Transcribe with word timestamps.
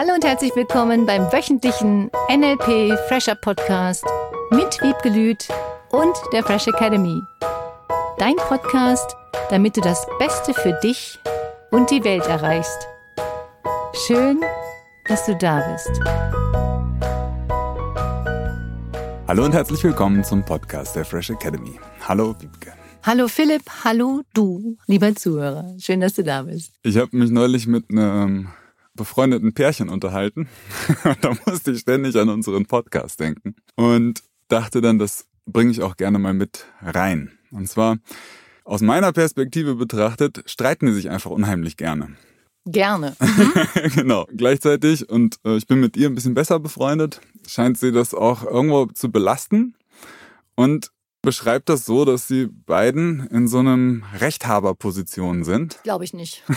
Hallo 0.00 0.14
und 0.14 0.24
herzlich 0.24 0.54
willkommen 0.54 1.06
beim 1.06 1.22
wöchentlichen 1.32 2.08
NLP 2.30 2.96
Fresher 3.08 3.34
Podcast 3.34 4.04
mit 4.52 4.80
Wiebke 4.80 5.08
Lüth 5.08 5.48
und 5.90 6.14
der 6.32 6.44
Fresh 6.44 6.68
Academy. 6.68 7.20
Dein 8.16 8.36
Podcast, 8.36 9.16
damit 9.50 9.76
du 9.76 9.80
das 9.80 10.06
Beste 10.20 10.54
für 10.54 10.78
dich 10.84 11.18
und 11.72 11.90
die 11.90 12.04
Welt 12.04 12.24
erreichst. 12.28 12.86
Schön, 14.06 14.40
dass 15.08 15.26
du 15.26 15.34
da 15.34 15.68
bist. 15.72 15.90
Hallo 19.26 19.46
und 19.46 19.52
herzlich 19.52 19.82
willkommen 19.82 20.22
zum 20.22 20.44
Podcast 20.44 20.94
der 20.94 21.04
Fresh 21.04 21.30
Academy. 21.30 21.80
Hallo 22.06 22.36
Wiebke. 22.38 22.72
Hallo 23.02 23.26
Philipp, 23.26 23.64
hallo 23.82 24.22
du, 24.32 24.76
lieber 24.86 25.12
Zuhörer. 25.16 25.74
Schön, 25.80 26.00
dass 26.00 26.14
du 26.14 26.22
da 26.22 26.42
bist. 26.42 26.72
Ich 26.84 26.96
habe 26.96 27.16
mich 27.16 27.32
neulich 27.32 27.66
mit 27.66 27.90
einem 27.90 28.50
befreundeten 28.98 29.54
Pärchen 29.54 29.88
unterhalten. 29.88 30.48
da 31.22 31.32
musste 31.46 31.70
ich 31.70 31.80
ständig 31.80 32.16
an 32.16 32.28
unseren 32.28 32.66
Podcast 32.66 33.18
denken 33.18 33.54
und 33.76 34.22
dachte 34.48 34.82
dann, 34.82 34.98
das 34.98 35.26
bringe 35.46 35.70
ich 35.70 35.82
auch 35.82 35.96
gerne 35.96 36.18
mal 36.18 36.34
mit 36.34 36.66
rein. 36.82 37.32
Und 37.50 37.68
zwar 37.68 37.96
aus 38.64 38.82
meiner 38.82 39.12
Perspektive 39.12 39.76
betrachtet, 39.76 40.42
streiten 40.44 40.86
die 40.86 40.92
sich 40.92 41.08
einfach 41.08 41.30
unheimlich 41.30 41.78
gerne. 41.78 42.16
Gerne. 42.66 43.16
Mhm. 43.78 43.90
genau. 43.94 44.26
Gleichzeitig, 44.36 45.08
und 45.08 45.36
äh, 45.44 45.56
ich 45.56 45.66
bin 45.66 45.80
mit 45.80 45.96
ihr 45.96 46.08
ein 46.08 46.14
bisschen 46.14 46.34
besser 46.34 46.58
befreundet, 46.58 47.20
scheint 47.46 47.78
sie 47.78 47.92
das 47.92 48.12
auch 48.12 48.44
irgendwo 48.44 48.86
zu 48.86 49.10
belasten 49.10 49.74
und 50.54 50.90
beschreibt 51.22 51.68
das 51.68 51.84
so, 51.84 52.04
dass 52.04 52.28
sie 52.28 52.46
beiden 52.46 53.26
in 53.28 53.48
so 53.48 53.58
einem 53.58 54.04
Rechthaberposition 54.18 55.44
sind. 55.44 55.80
Glaube 55.82 56.04
ich 56.04 56.14
nicht. 56.14 56.44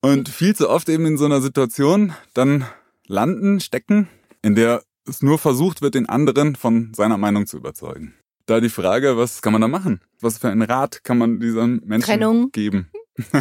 und 0.00 0.28
viel 0.28 0.54
zu 0.54 0.70
oft 0.70 0.88
eben 0.88 1.06
in 1.06 1.18
so 1.18 1.24
einer 1.24 1.40
Situation 1.40 2.14
dann 2.32 2.64
landen, 3.06 3.60
stecken, 3.60 4.08
in 4.42 4.54
der 4.54 4.82
es 5.06 5.22
nur 5.22 5.38
versucht 5.38 5.82
wird, 5.82 5.94
den 5.94 6.08
anderen 6.08 6.56
von 6.56 6.92
seiner 6.94 7.18
Meinung 7.18 7.46
zu 7.46 7.58
überzeugen. 7.58 8.14
Da 8.46 8.60
die 8.60 8.68
Frage, 8.68 9.16
was 9.16 9.42
kann 9.42 9.52
man 9.52 9.62
da 9.62 9.68
machen? 9.68 10.00
Was 10.20 10.38
für 10.38 10.48
einen 10.48 10.62
Rat 10.62 11.04
kann 11.04 11.18
man 11.18 11.40
diesen 11.40 11.82
Menschen 11.84 12.06
Trennung. 12.06 12.50
geben? 12.52 12.90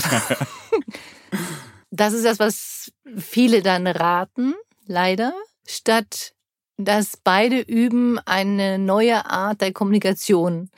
das 1.92 2.14
ist 2.14 2.26
das, 2.26 2.40
was 2.40 2.92
viele 3.18 3.62
dann 3.62 3.88
raten, 3.88 4.54
leider 4.86 5.34
statt 5.66 6.34
dass 6.78 7.18
beide 7.24 7.60
üben, 7.60 8.20
eine 8.26 8.80
neue 8.80 9.26
Art 9.26 9.62
der 9.62 9.74
Kommunikation 9.74 10.70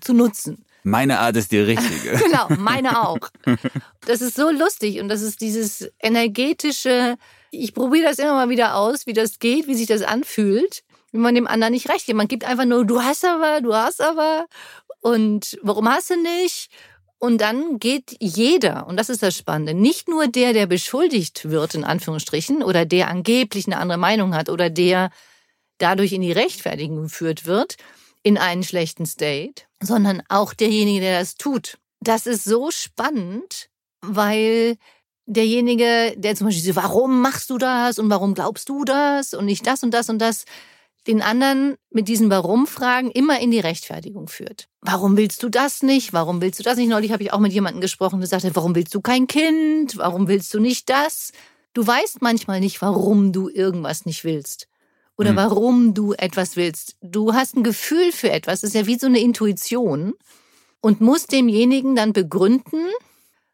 zu 0.00 0.12
nutzen. 0.12 0.64
Meine 0.82 1.18
Art 1.18 1.36
ist 1.36 1.50
die 1.50 1.58
richtige. 1.58 2.18
genau, 2.24 2.48
meine 2.58 3.06
auch. 3.06 3.18
Das 4.06 4.20
ist 4.20 4.36
so 4.36 4.50
lustig 4.50 5.00
und 5.00 5.08
das 5.08 5.22
ist 5.22 5.40
dieses 5.40 5.90
energetische, 6.00 7.16
ich 7.50 7.72
probiere 7.72 8.08
das 8.08 8.18
immer 8.18 8.34
mal 8.34 8.50
wieder 8.50 8.76
aus, 8.76 9.06
wie 9.06 9.14
das 9.14 9.38
geht, 9.38 9.66
wie 9.66 9.74
sich 9.74 9.86
das 9.86 10.02
anfühlt, 10.02 10.82
wenn 11.12 11.22
man 11.22 11.34
dem 11.34 11.46
anderen 11.46 11.72
nicht 11.72 11.88
recht 11.88 12.04
gibt. 12.04 12.18
Man 12.18 12.28
gibt 12.28 12.44
einfach 12.44 12.66
nur, 12.66 12.84
du 12.84 13.02
hast 13.02 13.24
aber, 13.24 13.62
du 13.62 13.74
hast 13.74 14.02
aber 14.02 14.44
und 15.00 15.58
warum 15.62 15.88
hast 15.88 16.10
du 16.10 16.20
nicht? 16.20 16.68
Und 17.18 17.40
dann 17.40 17.78
geht 17.78 18.16
jeder, 18.20 18.86
und 18.86 18.96
das 18.96 19.08
ist 19.08 19.22
das 19.22 19.36
Spannende, 19.36 19.74
nicht 19.74 20.08
nur 20.08 20.26
der, 20.26 20.52
der 20.52 20.66
beschuldigt 20.66 21.48
wird, 21.48 21.74
in 21.74 21.84
Anführungsstrichen, 21.84 22.62
oder 22.62 22.84
der 22.84 23.08
angeblich 23.08 23.66
eine 23.66 23.78
andere 23.78 23.98
Meinung 23.98 24.34
hat, 24.34 24.48
oder 24.48 24.68
der 24.68 25.10
dadurch 25.78 26.12
in 26.12 26.22
die 26.22 26.32
Rechtfertigung 26.32 27.04
geführt 27.04 27.46
wird, 27.46 27.76
in 28.22 28.38
einen 28.38 28.62
schlechten 28.62 29.06
State, 29.06 29.64
sondern 29.80 30.22
auch 30.28 30.54
derjenige, 30.54 31.00
der 31.00 31.20
das 31.20 31.36
tut. 31.36 31.78
Das 32.00 32.26
ist 32.26 32.44
so 32.44 32.70
spannend, 32.70 33.68
weil 34.00 34.76
derjenige, 35.26 36.14
der 36.16 36.34
zum 36.34 36.48
Beispiel 36.48 36.76
warum 36.76 37.20
machst 37.20 37.50
du 37.50 37.58
das 37.58 37.98
und 37.98 38.10
warum 38.10 38.34
glaubst 38.34 38.68
du 38.68 38.84
das 38.84 39.34
und 39.34 39.46
nicht 39.46 39.66
das 39.66 39.82
und 39.82 39.92
das 39.92 40.08
und 40.10 40.18
das, 40.18 40.44
den 41.06 41.22
anderen 41.22 41.76
mit 41.90 42.08
diesen 42.08 42.30
Warum-Fragen 42.30 43.10
immer 43.10 43.40
in 43.40 43.50
die 43.50 43.60
Rechtfertigung 43.60 44.28
führt. 44.28 44.68
Warum 44.80 45.16
willst 45.16 45.42
du 45.42 45.48
das 45.48 45.82
nicht? 45.82 46.12
Warum 46.12 46.40
willst 46.40 46.58
du 46.58 46.62
das 46.62 46.76
nicht? 46.76 46.88
Neulich 46.88 47.12
habe 47.12 47.22
ich 47.22 47.32
auch 47.32 47.40
mit 47.40 47.52
jemandem 47.52 47.80
gesprochen, 47.80 48.20
der 48.20 48.28
sagte, 48.28 48.54
warum 48.54 48.74
willst 48.74 48.94
du 48.94 49.00
kein 49.00 49.26
Kind? 49.26 49.96
Warum 49.96 50.28
willst 50.28 50.52
du 50.54 50.60
nicht 50.60 50.88
das? 50.88 51.32
Du 51.74 51.86
weißt 51.86 52.22
manchmal 52.22 52.60
nicht, 52.60 52.80
warum 52.80 53.32
du 53.32 53.48
irgendwas 53.48 54.06
nicht 54.06 54.24
willst. 54.24 54.68
Oder 55.16 55.30
hm. 55.30 55.36
warum 55.36 55.94
du 55.94 56.12
etwas 56.14 56.56
willst. 56.56 56.96
Du 57.02 57.34
hast 57.34 57.56
ein 57.56 57.64
Gefühl 57.64 58.12
für 58.12 58.30
etwas. 58.30 58.60
Das 58.60 58.68
ist 58.70 58.74
ja 58.74 58.86
wie 58.86 58.98
so 58.98 59.06
eine 59.06 59.20
Intuition. 59.20 60.14
Und 60.80 61.00
musst 61.00 61.32
demjenigen 61.32 61.96
dann 61.96 62.12
begründen, 62.12 62.88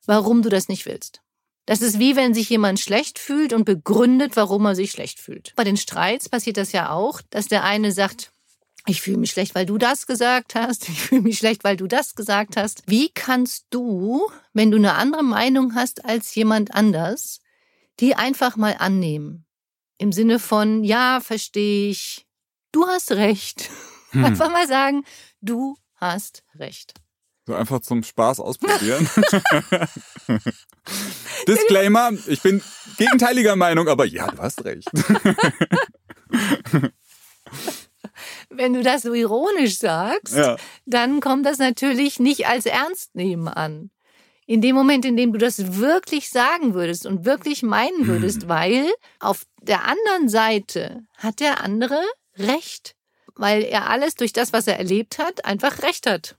warum 0.05 0.43
du 0.43 0.49
das 0.49 0.69
nicht 0.69 0.87
willst. 0.87 1.23
Das 1.71 1.83
ist 1.83 2.01
wie 2.01 2.17
wenn 2.17 2.35
sich 2.35 2.51
jemand 2.51 2.81
schlecht 2.81 3.21
fühlt 3.21 3.53
und 3.53 3.65
begründet, 3.65 4.35
warum 4.35 4.67
er 4.67 4.75
sich 4.75 4.91
schlecht 4.91 5.21
fühlt. 5.21 5.53
Bei 5.55 5.63
den 5.63 5.77
Streits 5.77 6.29
passiert 6.29 6.57
das 6.57 6.73
ja 6.73 6.91
auch, 6.91 7.23
dass 7.31 7.47
der 7.47 7.63
eine 7.63 7.93
sagt, 7.93 8.33
ich 8.87 9.01
fühle 9.01 9.19
mich 9.19 9.31
schlecht, 9.31 9.55
weil 9.55 9.67
du 9.67 9.79
das 9.79 10.09
gesagt 10.09 10.57
hast. 10.57 10.89
Ich 10.89 11.01
fühle 11.01 11.21
mich 11.21 11.39
schlecht, 11.39 11.63
weil 11.63 11.77
du 11.77 11.87
das 11.87 12.17
gesagt 12.17 12.57
hast. 12.57 12.83
Wie 12.87 13.09
kannst 13.11 13.67
du, 13.71 14.29
wenn 14.53 14.73
du 14.73 14.79
eine 14.79 14.95
andere 14.95 15.23
Meinung 15.23 15.77
hast 15.77 16.05
als 16.05 16.35
jemand 16.35 16.75
anders, 16.75 17.39
die 18.01 18.17
einfach 18.17 18.57
mal 18.57 18.75
annehmen? 18.77 19.47
Im 19.97 20.11
Sinne 20.11 20.41
von, 20.41 20.83
ja, 20.83 21.21
verstehe 21.21 21.91
ich, 21.91 22.27
du 22.73 22.85
hast 22.89 23.13
recht. 23.13 23.71
Hm. 24.11 24.25
Einfach 24.25 24.51
mal 24.51 24.67
sagen, 24.67 25.05
du 25.41 25.77
hast 25.95 26.43
recht. 26.57 26.95
So 27.47 27.55
einfach 27.55 27.81
zum 27.81 28.03
Spaß 28.03 28.41
ausprobieren. 28.41 29.09
Disclaimer, 31.49 32.13
ich 32.27 32.43
bin 32.43 32.63
gegenteiliger 32.97 33.57
Meinung, 33.57 33.89
aber 33.89 34.05
ja, 34.05 34.31
du 34.31 34.39
hast 34.39 34.65
recht. 34.65 34.89
Wenn 38.51 38.75
du 38.75 38.83
das 38.83 39.03
so 39.03 39.15
ironisch 39.15 39.79
sagst, 39.79 40.37
ja. 40.37 40.57
dann 40.85 41.21
kommt 41.21 41.47
das 41.47 41.59
natürlich 41.59 42.21
nicht 42.21 42.47
als 42.47 42.67
ernst 42.67 43.15
nehmen 43.15 43.49
an. 43.49 43.91
In 44.47 44.61
dem 44.61 44.75
Moment, 44.75 45.05
in 45.05 45.17
dem 45.17 45.33
du 45.33 45.39
das 45.39 45.77
wirklich 45.77 46.29
sagen 46.29 46.75
würdest 46.75 47.07
und 47.07 47.25
wirklich 47.25 47.63
meinen 47.63 48.09
würdest, 48.09 48.43
hm. 48.43 48.49
weil 48.49 48.93
auf 49.21 49.45
der 49.63 49.85
anderen 49.85 50.29
Seite 50.29 51.05
hat 51.17 51.41
der 51.41 51.63
andere 51.63 52.03
Recht, 52.37 52.97
weil 53.37 53.63
er 53.63 53.89
alles 53.89 54.17
durch 54.17 54.33
das, 54.33 54.53
was 54.53 54.67
er 54.67 54.77
erlebt 54.77 55.19
hat, 55.19 55.45
einfach 55.45 55.83
Recht 55.83 56.09
hat. 56.09 56.37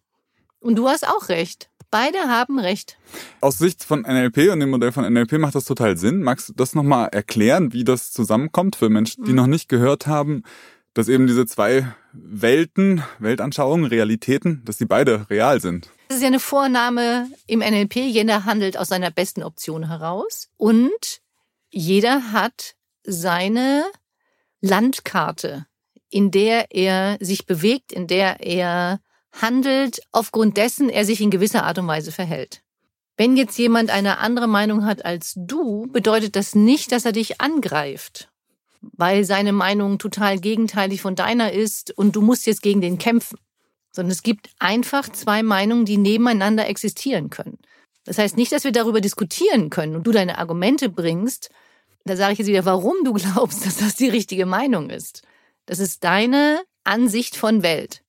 Und 0.61 0.75
du 0.75 0.87
hast 0.87 1.05
auch 1.07 1.27
Recht. 1.27 1.69
Beide 1.89 2.19
haben 2.19 2.57
recht. 2.57 2.97
Aus 3.41 3.57
Sicht 3.57 3.83
von 3.83 4.03
NLP 4.03 4.49
und 4.53 4.61
dem 4.61 4.69
Modell 4.69 4.93
von 4.93 5.11
NLP 5.11 5.33
macht 5.33 5.55
das 5.55 5.65
total 5.65 5.97
Sinn. 5.97 6.23
Magst 6.23 6.47
du 6.47 6.53
das 6.53 6.73
nochmal 6.73 7.09
erklären, 7.11 7.73
wie 7.73 7.83
das 7.83 8.13
zusammenkommt 8.13 8.77
für 8.77 8.87
Menschen, 8.87 9.25
die 9.25 9.31
mhm. 9.31 9.35
noch 9.35 9.47
nicht 9.47 9.67
gehört 9.67 10.07
haben, 10.07 10.43
dass 10.93 11.09
eben 11.09 11.27
diese 11.27 11.45
zwei 11.45 11.93
Welten, 12.13 13.03
Weltanschauungen, 13.19 13.85
Realitäten, 13.87 14.61
dass 14.63 14.77
die 14.77 14.85
beide 14.85 15.29
real 15.29 15.59
sind? 15.59 15.89
Das 16.07 16.17
ist 16.17 16.21
ja 16.21 16.27
eine 16.27 16.39
Vorname 16.39 17.29
im 17.45 17.59
NLP. 17.59 17.97
Jeder 17.97 18.45
handelt 18.45 18.77
aus 18.77 18.87
seiner 18.87 19.11
besten 19.11 19.43
Option 19.43 19.89
heraus. 19.89 20.47
Und 20.55 21.21
jeder 21.71 22.31
hat 22.31 22.75
seine 23.03 23.83
Landkarte, 24.61 25.65
in 26.09 26.31
der 26.31 26.71
er 26.71 27.17
sich 27.19 27.45
bewegt, 27.45 27.91
in 27.91 28.07
der 28.07 28.39
er 28.39 29.01
handelt, 29.33 30.01
aufgrund 30.11 30.57
dessen 30.57 30.89
er 30.89 31.05
sich 31.05 31.21
in 31.21 31.31
gewisser 31.31 31.63
Art 31.63 31.77
und 31.77 31.87
Weise 31.87 32.11
verhält. 32.11 32.61
Wenn 33.17 33.37
jetzt 33.37 33.57
jemand 33.57 33.89
eine 33.89 34.17
andere 34.17 34.47
Meinung 34.47 34.85
hat 34.85 35.05
als 35.05 35.33
du, 35.35 35.87
bedeutet 35.91 36.35
das 36.35 36.55
nicht, 36.55 36.91
dass 36.91 37.05
er 37.05 37.11
dich 37.11 37.39
angreift, 37.39 38.29
weil 38.81 39.25
seine 39.25 39.53
Meinung 39.53 39.99
total 39.99 40.39
gegenteilig 40.39 41.01
von 41.01 41.15
deiner 41.15 41.51
ist 41.51 41.95
und 41.97 42.15
du 42.15 42.21
musst 42.21 42.47
jetzt 42.47 42.61
gegen 42.61 42.81
den 42.81 42.97
kämpfen. 42.97 43.37
Sondern 43.91 44.11
es 44.11 44.23
gibt 44.23 44.49
einfach 44.57 45.09
zwei 45.09 45.43
Meinungen, 45.43 45.85
die 45.85 45.97
nebeneinander 45.97 46.67
existieren 46.67 47.29
können. 47.29 47.59
Das 48.05 48.17
heißt 48.17 48.37
nicht, 48.37 48.51
dass 48.51 48.63
wir 48.63 48.71
darüber 48.71 49.01
diskutieren 49.01 49.69
können 49.69 49.95
und 49.95 50.07
du 50.07 50.11
deine 50.11 50.37
Argumente 50.37 50.89
bringst. 50.89 51.49
Da 52.05 52.15
sage 52.15 52.33
ich 52.33 52.39
jetzt 52.39 52.47
wieder, 52.47 52.65
warum 52.65 53.03
du 53.03 53.13
glaubst, 53.13 53.65
dass 53.65 53.77
das 53.77 53.95
die 53.95 54.09
richtige 54.09 54.45
Meinung 54.45 54.89
ist. 54.89 55.21
Das 55.65 55.79
ist 55.79 56.03
deine 56.03 56.61
Ansicht 56.83 57.35
von 57.35 57.61
Welt. 57.61 58.00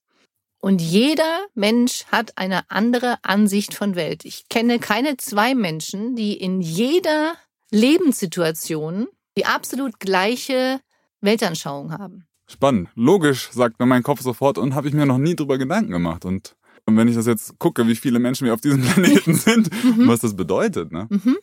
Und 0.63 0.81
jeder 0.81 1.41
Mensch 1.55 2.05
hat 2.13 2.39
eine 2.39 2.71
andere 2.71 3.17
Ansicht 3.23 3.75
von 3.75 3.97
Welt. 3.97 4.25
Ich 4.25 4.49
kenne 4.49 4.79
keine 4.79 5.17
zwei 5.17 5.57
Menschen, 5.57 6.15
die 6.15 6.35
in 6.35 6.61
jeder 6.61 7.35
Lebenssituation 7.73 9.09
die 9.37 9.45
absolut 9.45 9.99
gleiche 9.99 10.81
Weltanschauung 11.21 11.91
haben. 11.93 12.27
Spannend. 12.47 12.91
Logisch, 12.95 13.51
sagt 13.51 13.81
mir 13.81 13.87
mein 13.87 14.05
Kopf 14.05 14.21
sofort 14.21 14.57
und 14.57 14.77
habe 14.77 14.87
ich 14.87 14.95
mir 14.95 15.05
noch 15.05 15.19
nie 15.19 15.35
drüber 15.35 15.59
Gedanken 15.59 15.91
gemacht. 15.91 16.25
Und, 16.25 16.55
und 16.87 16.97
wenn 16.97 17.09
ich 17.09 17.17
das 17.17 17.27
jetzt 17.27 17.59
gucke, 17.59 17.89
wie 17.89 17.97
viele 17.97 18.21
Menschen 18.21 18.45
wir 18.45 18.55
auf 18.55 18.61
diesem 18.61 18.83
Planeten 18.89 19.35
sind, 19.35 19.69
mhm. 19.83 20.07
was 20.07 20.21
das 20.21 20.37
bedeutet. 20.37 20.93
Ne? 20.93 21.09
Mhm. 21.11 21.39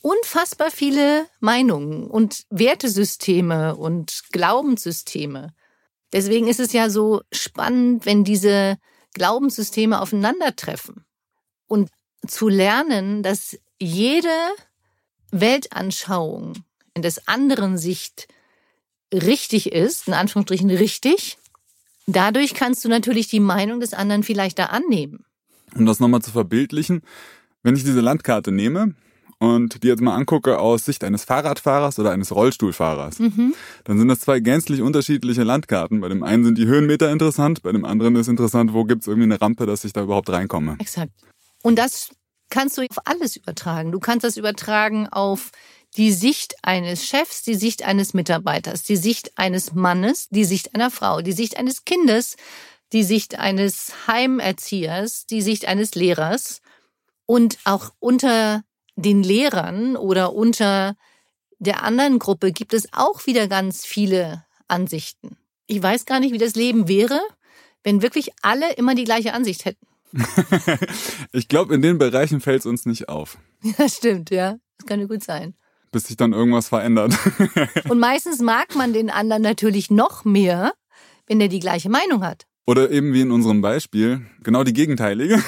Unfassbar 0.00 0.70
viele 0.70 1.26
Meinungen 1.40 2.06
und 2.06 2.44
Wertesysteme 2.48 3.76
und 3.76 4.22
Glaubenssysteme. 4.32 5.52
Deswegen 6.14 6.46
ist 6.46 6.60
es 6.60 6.72
ja 6.72 6.90
so 6.90 7.22
spannend, 7.32 8.06
wenn 8.06 8.22
diese 8.22 8.78
Glaubenssysteme 9.14 10.00
aufeinandertreffen. 10.00 11.04
Und 11.66 11.90
zu 12.24 12.48
lernen, 12.48 13.24
dass 13.24 13.58
jede 13.80 14.28
Weltanschauung 15.32 16.54
in 16.94 17.02
des 17.02 17.26
anderen 17.26 17.76
Sicht 17.76 18.28
richtig 19.12 19.72
ist, 19.72 20.06
in 20.06 20.14
Anführungsstrichen 20.14 20.70
richtig, 20.70 21.36
dadurch 22.06 22.54
kannst 22.54 22.84
du 22.84 22.88
natürlich 22.88 23.26
die 23.26 23.40
Meinung 23.40 23.80
des 23.80 23.92
anderen 23.92 24.22
vielleicht 24.22 24.60
da 24.60 24.66
annehmen. 24.66 25.24
Um 25.74 25.84
das 25.84 25.98
nochmal 25.98 26.22
zu 26.22 26.30
verbildlichen, 26.30 27.02
wenn 27.64 27.74
ich 27.74 27.82
diese 27.82 28.00
Landkarte 28.00 28.52
nehme 28.52 28.94
und 29.38 29.82
die 29.82 29.88
jetzt 29.88 30.00
mal 30.00 30.14
angucke 30.14 30.58
aus 30.58 30.84
Sicht 30.84 31.04
eines 31.04 31.24
Fahrradfahrers 31.24 31.98
oder 31.98 32.10
eines 32.12 32.34
Rollstuhlfahrers, 32.34 33.18
mhm. 33.18 33.54
dann 33.84 33.98
sind 33.98 34.08
das 34.08 34.20
zwei 34.20 34.40
gänzlich 34.40 34.82
unterschiedliche 34.82 35.42
Landkarten. 35.42 36.00
Bei 36.00 36.08
dem 36.08 36.22
einen 36.22 36.44
sind 36.44 36.58
die 36.58 36.66
Höhenmeter 36.66 37.10
interessant, 37.10 37.62
bei 37.62 37.72
dem 37.72 37.84
anderen 37.84 38.16
ist 38.16 38.28
interessant, 38.28 38.72
wo 38.72 38.84
gibt 38.84 39.02
es 39.02 39.08
irgendwie 39.08 39.24
eine 39.24 39.40
Rampe, 39.40 39.66
dass 39.66 39.84
ich 39.84 39.92
da 39.92 40.02
überhaupt 40.02 40.30
reinkomme. 40.30 40.76
Exakt. 40.78 41.12
Und 41.62 41.78
das 41.78 42.10
kannst 42.50 42.78
du 42.78 42.82
auf 42.82 42.98
alles 43.04 43.36
übertragen. 43.36 43.92
Du 43.92 44.00
kannst 44.00 44.24
das 44.24 44.36
übertragen 44.36 45.08
auf 45.08 45.50
die 45.96 46.12
Sicht 46.12 46.56
eines 46.62 47.06
Chefs, 47.06 47.42
die 47.42 47.54
Sicht 47.54 47.84
eines 47.84 48.14
Mitarbeiters, 48.14 48.82
die 48.82 48.96
Sicht 48.96 49.32
eines 49.36 49.74
Mannes, 49.74 50.28
die 50.30 50.44
Sicht 50.44 50.74
einer 50.74 50.90
Frau, 50.90 51.20
die 51.20 51.32
Sicht 51.32 51.56
eines 51.56 51.84
Kindes, 51.84 52.36
die 52.92 53.04
Sicht 53.04 53.38
eines 53.38 53.92
Heimerziehers, 54.06 55.26
die 55.26 55.42
Sicht 55.42 55.66
eines 55.66 55.94
Lehrers 55.94 56.60
und 57.26 57.58
auch 57.64 57.92
unter 57.98 58.62
den 58.96 59.22
Lehrern 59.22 59.96
oder 59.96 60.32
unter 60.32 60.96
der 61.58 61.82
anderen 61.82 62.18
Gruppe 62.18 62.52
gibt 62.52 62.74
es 62.74 62.88
auch 62.92 63.26
wieder 63.26 63.48
ganz 63.48 63.84
viele 63.84 64.44
Ansichten. 64.68 65.36
Ich 65.66 65.82
weiß 65.82 66.04
gar 66.04 66.20
nicht, 66.20 66.32
wie 66.32 66.38
das 66.38 66.54
Leben 66.54 66.88
wäre, 66.88 67.20
wenn 67.82 68.02
wirklich 68.02 68.30
alle 68.42 68.72
immer 68.74 68.94
die 68.94 69.04
gleiche 69.04 69.32
Ansicht 69.32 69.64
hätten. 69.64 69.86
ich 71.32 71.48
glaube, 71.48 71.74
in 71.74 71.82
den 71.82 71.98
Bereichen 71.98 72.40
fällt 72.40 72.60
es 72.60 72.66
uns 72.66 72.86
nicht 72.86 73.08
auf. 73.08 73.38
Ja, 73.78 73.88
stimmt, 73.88 74.30
ja. 74.30 74.58
Das 74.76 74.86
kann 74.86 75.00
ja 75.00 75.06
gut 75.06 75.24
sein. 75.24 75.54
Bis 75.90 76.04
sich 76.04 76.18
dann 76.18 76.34
irgendwas 76.34 76.68
verändert. 76.68 77.14
Und 77.88 77.98
meistens 77.98 78.40
mag 78.40 78.74
man 78.74 78.92
den 78.92 79.08
anderen 79.08 79.42
natürlich 79.42 79.90
noch 79.90 80.26
mehr, 80.26 80.74
wenn 81.26 81.40
er 81.40 81.48
die 81.48 81.60
gleiche 81.60 81.88
Meinung 81.88 82.22
hat. 82.22 82.46
Oder 82.66 82.90
eben 82.90 83.12
wie 83.12 83.20
in 83.20 83.30
unserem 83.30 83.60
Beispiel, 83.60 84.24
genau 84.42 84.64
die 84.64 84.72
gegenteilige. 84.72 85.42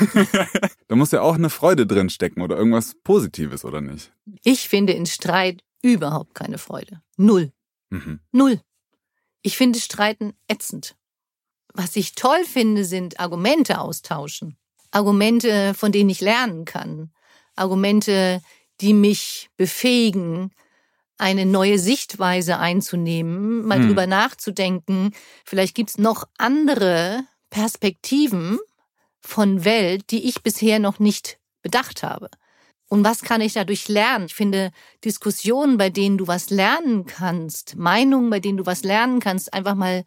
da 0.88 0.96
muss 0.96 1.12
ja 1.12 1.22
auch 1.22 1.34
eine 1.34 1.48
Freude 1.48 1.86
drin 1.86 2.10
stecken 2.10 2.42
oder 2.42 2.56
irgendwas 2.56 2.94
Positives, 3.02 3.64
oder 3.64 3.80
nicht? 3.80 4.12
Ich 4.44 4.68
finde 4.68 4.92
in 4.92 5.06
Streit 5.06 5.62
überhaupt 5.82 6.34
keine 6.34 6.58
Freude. 6.58 7.00
Null. 7.16 7.52
Mhm. 7.90 8.20
Null. 8.32 8.60
Ich 9.42 9.56
finde 9.56 9.78
Streiten 9.78 10.34
ätzend. 10.48 10.96
Was 11.72 11.96
ich 11.96 12.14
toll 12.14 12.44
finde, 12.44 12.84
sind 12.84 13.18
Argumente 13.20 13.80
austauschen. 13.80 14.56
Argumente, 14.90 15.74
von 15.74 15.92
denen 15.92 16.10
ich 16.10 16.20
lernen 16.20 16.64
kann. 16.64 17.12
Argumente, 17.54 18.42
die 18.80 18.92
mich 18.92 19.48
befähigen, 19.56 20.52
eine 21.18 21.46
neue 21.46 21.78
Sichtweise 21.78 22.58
einzunehmen, 22.58 23.64
mal 23.64 23.78
hm. 23.78 23.88
drüber 23.88 24.06
nachzudenken. 24.06 25.12
Vielleicht 25.44 25.74
gibt's 25.74 25.98
noch 25.98 26.24
andere 26.38 27.24
Perspektiven 27.50 28.58
von 29.20 29.64
Welt, 29.64 30.10
die 30.10 30.28
ich 30.28 30.42
bisher 30.42 30.78
noch 30.78 30.98
nicht 30.98 31.38
bedacht 31.62 32.02
habe. 32.02 32.28
Und 32.88 33.02
was 33.02 33.22
kann 33.22 33.40
ich 33.40 33.54
dadurch 33.54 33.88
lernen? 33.88 34.26
Ich 34.26 34.34
finde 34.34 34.70
Diskussionen, 35.04 35.76
bei 35.76 35.90
denen 35.90 36.18
du 36.18 36.28
was 36.28 36.50
lernen 36.50 37.06
kannst, 37.06 37.76
Meinungen, 37.76 38.30
bei 38.30 38.38
denen 38.38 38.58
du 38.58 38.66
was 38.66 38.84
lernen 38.84 39.18
kannst, 39.18 39.52
einfach 39.52 39.74
mal 39.74 40.04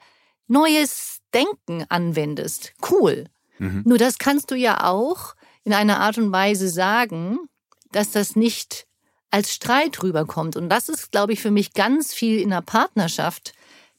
neues 0.48 1.20
Denken 1.34 1.86
anwendest. 1.90 2.74
Cool. 2.90 3.26
Mhm. 3.58 3.84
Nur 3.86 3.98
das 3.98 4.18
kannst 4.18 4.52
du 4.52 4.56
ja 4.56 4.86
auch 4.86 5.36
in 5.64 5.74
einer 5.74 6.00
Art 6.00 6.18
und 6.18 6.32
Weise 6.32 6.70
sagen, 6.70 7.38
dass 7.92 8.12
das 8.12 8.36
nicht 8.36 8.88
als 9.32 9.54
Streit 9.54 10.02
rüberkommt. 10.02 10.56
Und 10.56 10.70
das 10.70 10.90
ist, 10.90 11.12
glaube 11.12 11.34
ich, 11.34 11.42
für 11.42 11.52
mich 11.52 11.74
ganz 11.74 12.14
viel 12.14 12.40
in 12.40 12.50
der 12.50 12.62
Partnerschaft, 12.62 13.54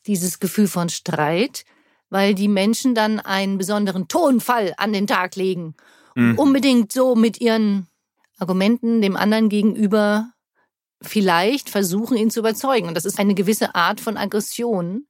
dieses 0.06 0.40
Gefühl 0.40 0.66
von 0.66 0.88
Streit, 0.88 1.64
weil 2.08 2.34
die 2.34 2.48
Menschen 2.48 2.94
dann 2.94 3.20
einen 3.20 3.58
besonderen 3.58 4.08
Tonfall 4.08 4.74
an 4.76 4.92
den 4.92 5.06
Tag 5.06 5.36
legen. 5.36 5.74
Mhm. 6.14 6.38
Unbedingt 6.38 6.92
so 6.92 7.14
mit 7.14 7.40
ihren 7.40 7.86
Argumenten 8.38 9.02
dem 9.02 9.16
anderen 9.16 9.48
gegenüber 9.48 10.32
vielleicht 11.02 11.70
versuchen, 11.70 12.16
ihn 12.16 12.30
zu 12.30 12.40
überzeugen. 12.40 12.88
Und 12.88 12.94
das 12.94 13.04
ist 13.04 13.18
eine 13.18 13.34
gewisse 13.34 13.74
Art 13.74 14.00
von 14.00 14.16
Aggression, 14.16 15.06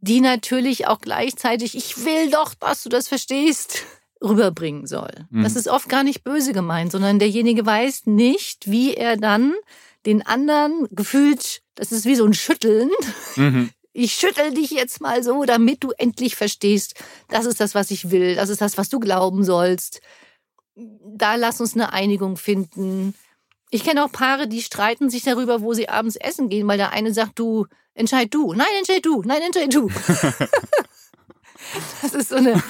die 0.00 0.20
natürlich 0.20 0.86
auch 0.86 1.00
gleichzeitig, 1.00 1.76
ich 1.76 2.04
will 2.04 2.30
doch, 2.30 2.54
dass 2.54 2.82
du 2.82 2.88
das 2.88 3.08
verstehst, 3.08 3.84
rüberbringen 4.22 4.86
soll. 4.86 5.26
Mhm. 5.30 5.42
Das 5.42 5.56
ist 5.56 5.68
oft 5.68 5.88
gar 5.88 6.02
nicht 6.02 6.24
böse 6.24 6.52
gemeint, 6.52 6.92
sondern 6.92 7.18
derjenige 7.18 7.64
weiß 7.64 8.06
nicht, 8.06 8.70
wie 8.70 8.94
er 8.94 9.16
dann 9.16 9.54
den 10.06 10.24
anderen 10.26 10.88
gefühlt, 10.90 11.62
das 11.74 11.92
ist 11.92 12.04
wie 12.04 12.14
so 12.14 12.24
ein 12.24 12.34
Schütteln. 12.34 12.90
Mhm. 13.36 13.70
Ich 13.94 14.12
schüttel 14.12 14.54
dich 14.54 14.70
jetzt 14.70 15.00
mal 15.00 15.24
so, 15.24 15.44
damit 15.44 15.82
du 15.82 15.90
endlich 15.98 16.36
verstehst, 16.36 16.94
das 17.30 17.46
ist 17.46 17.58
das, 17.58 17.74
was 17.74 17.90
ich 17.90 18.12
will, 18.12 18.36
das 18.36 18.48
ist 18.48 18.60
das, 18.60 18.78
was 18.78 18.90
du 18.90 19.00
glauben 19.00 19.42
sollst. 19.42 20.02
Da 20.76 21.34
lass 21.34 21.60
uns 21.60 21.74
eine 21.74 21.92
Einigung 21.92 22.36
finden. 22.36 23.14
Ich 23.70 23.82
kenne 23.82 24.04
auch 24.04 24.12
Paare, 24.12 24.46
die 24.46 24.62
streiten 24.62 25.10
sich 25.10 25.24
darüber, 25.24 25.62
wo 25.62 25.74
sie 25.74 25.88
abends 25.88 26.14
essen 26.14 26.48
gehen, 26.48 26.68
weil 26.68 26.78
der 26.78 26.92
eine 26.92 27.12
sagt, 27.12 27.40
du, 27.40 27.66
entscheid 27.94 28.32
du. 28.32 28.52
Nein, 28.52 28.68
entscheid 28.78 29.04
du. 29.04 29.22
Nein, 29.24 29.42
entscheid 29.42 29.74
du. 29.74 29.90
Das 32.02 32.14
ist 32.14 32.28
so 32.28 32.36
eine. 32.36 32.54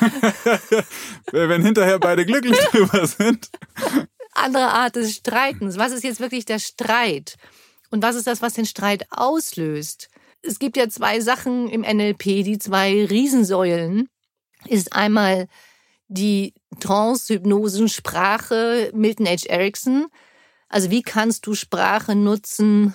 Wenn 1.32 1.62
hinterher 1.62 1.98
beide 1.98 2.24
glücklich 2.26 2.58
drüber 2.70 3.06
sind. 3.06 3.50
Andere 4.34 4.68
Art 4.68 4.96
des 4.96 5.16
Streitens. 5.16 5.78
Was 5.78 5.92
ist 5.92 6.04
jetzt 6.04 6.20
wirklich 6.20 6.44
der 6.44 6.58
Streit? 6.58 7.36
Und 7.90 8.02
was 8.02 8.16
ist 8.16 8.26
das, 8.26 8.42
was 8.42 8.54
den 8.54 8.66
Streit 8.66 9.06
auslöst? 9.10 10.08
Es 10.42 10.58
gibt 10.58 10.76
ja 10.76 10.88
zwei 10.88 11.20
Sachen 11.20 11.68
im 11.68 11.80
NLP, 11.80 12.44
die 12.44 12.58
zwei 12.58 13.04
Riesensäulen. 13.04 14.08
Ist 14.66 14.92
einmal 14.92 15.48
die 16.08 16.54
Trance-Hypnosen 16.80 17.88
Sprache 17.88 18.90
Milton 18.94 19.26
H. 19.26 19.46
Erickson. 19.46 20.06
Also 20.68 20.90
wie 20.90 21.02
kannst 21.02 21.46
du 21.46 21.54
Sprache 21.54 22.14
nutzen, 22.14 22.94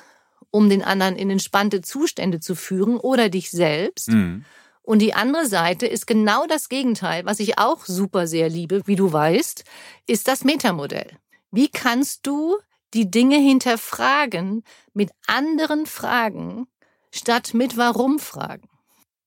um 0.51 0.69
den 0.69 0.83
anderen 0.83 1.15
in 1.15 1.29
entspannte 1.29 1.81
Zustände 1.81 2.39
zu 2.39 2.55
führen 2.55 2.97
oder 2.97 3.29
dich 3.29 3.49
selbst? 3.51 4.09
Mhm. 4.09 4.45
Und 4.83 4.99
die 4.99 5.13
andere 5.13 5.47
Seite 5.47 5.87
ist 5.87 6.05
genau 6.05 6.45
das 6.45 6.67
Gegenteil, 6.67 7.25
was 7.25 7.39
ich 7.39 7.57
auch 7.57 7.85
super 7.85 8.27
sehr 8.27 8.49
liebe, 8.49 8.85
wie 8.85 8.97
du 8.97 9.11
weißt, 9.11 9.63
ist 10.07 10.27
das 10.27 10.43
Metamodell. 10.43 11.17
Wie 11.51 11.69
kannst 11.69 12.27
du 12.27 12.57
die 12.93 13.09
Dinge 13.09 13.37
hinterfragen 13.37 14.63
mit 14.93 15.11
anderen 15.25 15.85
Fragen 15.85 16.67
statt 17.11 17.53
mit 17.53 17.77
Warum 17.77 18.19
Fragen? 18.19 18.69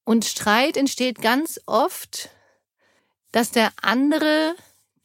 Und 0.04 0.26
Streit 0.26 0.76
entsteht 0.76 1.22
ganz 1.22 1.58
oft, 1.64 2.30
dass 3.32 3.50
der 3.50 3.72
andere 3.80 4.54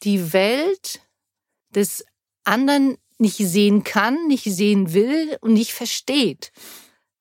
die 0.03 0.33
Welt 0.33 0.99
des 1.69 2.05
anderen 2.43 2.97
nicht 3.17 3.37
sehen 3.37 3.83
kann, 3.83 4.27
nicht 4.27 4.43
sehen 4.43 4.93
will 4.93 5.37
und 5.41 5.53
nicht 5.53 5.73
versteht. 5.73 6.51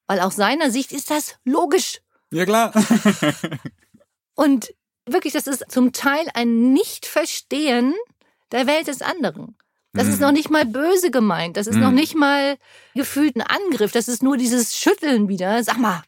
Weil 0.06 0.20
aus 0.20 0.34
seiner 0.34 0.70
Sicht 0.70 0.92
ist 0.92 1.10
das 1.10 1.36
logisch 1.44 2.00
ja, 2.32 2.44
klar. 2.44 2.72
und 4.34 4.74
wirklich, 5.06 5.32
das 5.32 5.46
ist 5.46 5.70
zum 5.70 5.92
Teil 5.92 6.26
ein 6.34 6.72
Nicht-Verstehen 6.72 7.94
der 8.52 8.66
Welt 8.66 8.88
des 8.88 9.02
anderen. 9.02 9.56
Das 9.92 10.06
mhm. 10.06 10.12
ist 10.12 10.20
noch 10.20 10.32
nicht 10.32 10.50
mal 10.50 10.66
böse 10.66 11.10
gemeint. 11.10 11.56
Das 11.56 11.66
ist 11.66 11.76
mhm. 11.76 11.82
noch 11.82 11.90
nicht 11.90 12.14
mal 12.14 12.56
gefühlt 12.94 13.36
ein 13.36 13.42
Angriff. 13.42 13.92
Das 13.92 14.08
ist 14.08 14.22
nur 14.22 14.36
dieses 14.36 14.76
Schütteln 14.76 15.28
wieder. 15.28 15.62
Sag 15.64 15.78
mal, 15.78 16.02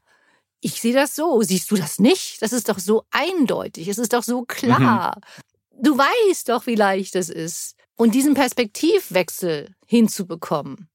ich 0.61 0.81
sehe 0.81 0.95
das 0.95 1.17
so. 1.17 1.43
Siehst 1.43 1.71
du 1.71 1.77
das 1.77 1.99
nicht? 1.99 2.41
Das 2.43 2.53
ist 2.53 2.69
doch 2.69 2.79
so 2.79 3.05
eindeutig. 3.11 3.89
Es 3.89 3.99
ist 3.99 4.13
doch 4.13 4.23
so 4.23 4.43
klar. 4.43 5.17
Mhm. 5.17 5.83
Du 5.83 5.99
weißt 5.99 6.49
doch, 6.49 6.67
wie 6.67 6.77
leicht 6.77 7.17
es 7.17 7.29
ist. 7.29 7.75
Und 7.97 8.15
diesen 8.15 8.35
Perspektivwechsel 8.35 9.75
hinzubekommen, 9.87 10.89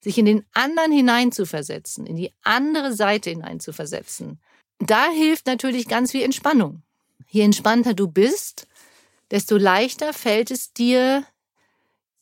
sich 0.00 0.18
in 0.18 0.26
den 0.26 0.44
anderen 0.52 0.92
hineinzuversetzen, 0.92 2.06
in 2.06 2.16
die 2.16 2.32
andere 2.42 2.92
Seite 2.94 3.30
hineinzuversetzen, 3.30 4.40
da 4.78 5.08
hilft 5.10 5.46
natürlich 5.46 5.88
ganz 5.88 6.12
viel 6.12 6.22
Entspannung. 6.22 6.82
Je 7.28 7.42
entspannter 7.42 7.94
du 7.94 8.08
bist, 8.08 8.66
desto 9.30 9.56
leichter 9.56 10.12
fällt 10.12 10.50
es 10.50 10.72
dir, 10.72 11.24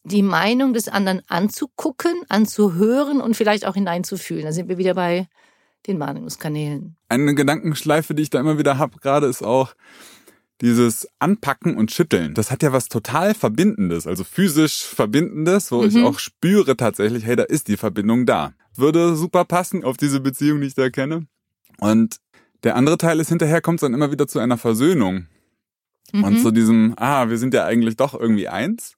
die 0.05 0.23
Meinung 0.23 0.75
des 0.75 0.89
anderen 0.89 1.23
anzugucken, 1.29 2.13
anzuhören 2.29 3.21
und 3.21 3.37
vielleicht 3.37 3.67
auch 3.67 3.75
hineinzufühlen. 3.75 4.45
Da 4.45 4.53
sind 4.53 4.69
wir 4.69 4.79
wieder 4.79 4.95
bei 4.95 5.29
den 5.87 5.99
Wahrnehmungskanälen. 5.99 6.97
Eine 7.09 7.35
Gedankenschleife, 7.35 8.15
die 8.15 8.23
ich 8.23 8.31
da 8.31 8.41
immer 8.41 8.59
wieder 8.59 8.79
habe, 8.79 8.99
gerade 8.99 9.27
ist 9.27 9.43
auch 9.43 9.75
dieses 10.61 11.09
Anpacken 11.19 11.77
und 11.77 11.91
Schütteln. 11.91 12.35
Das 12.35 12.51
hat 12.51 12.63
ja 12.63 12.73
was 12.73 12.89
total 12.89 13.35
Verbindendes, 13.35 14.07
also 14.07 14.25
physisch 14.25 14.85
Verbindendes, 14.85 15.73
wo 15.73 15.83
mhm. 15.83 15.89
ich 15.89 16.03
auch 16.03 16.19
spüre 16.19 16.77
tatsächlich, 16.77 17.25
hey, 17.25 17.37
da 17.37 17.43
ist 17.43 17.69
die 17.69 17.77
Verbindung 17.77 18.25
da. 18.25 18.55
Würde 18.77 19.17
super 19.17 19.45
passen 19.45 19.85
auf 19.85 19.97
diese 19.97 20.21
Beziehung, 20.21 20.61
die 20.61 20.69
ich 20.69 20.75
da 20.75 20.91
kenne. 20.91 21.27
Und 21.81 22.17
der 22.65 22.77
andere 22.77 22.99
Teil 22.99 23.21
ist 23.21 23.29
hinterher 23.29 23.61
kommt 23.61 23.79
es 23.79 23.81
dann 23.83 23.95
immer 23.95 24.11
wieder 24.11 24.27
zu 24.27 24.39
einer 24.39 24.59
Versöhnung. 24.59 25.27
Mhm. 26.13 26.25
Und 26.25 26.41
zu 26.41 26.51
diesem, 26.51 26.95
ah, 26.97 27.29
wir 27.29 27.39
sind 27.39 27.55
ja 27.55 27.65
eigentlich 27.65 27.97
doch 27.97 28.19
irgendwie 28.19 28.49
eins. 28.49 28.95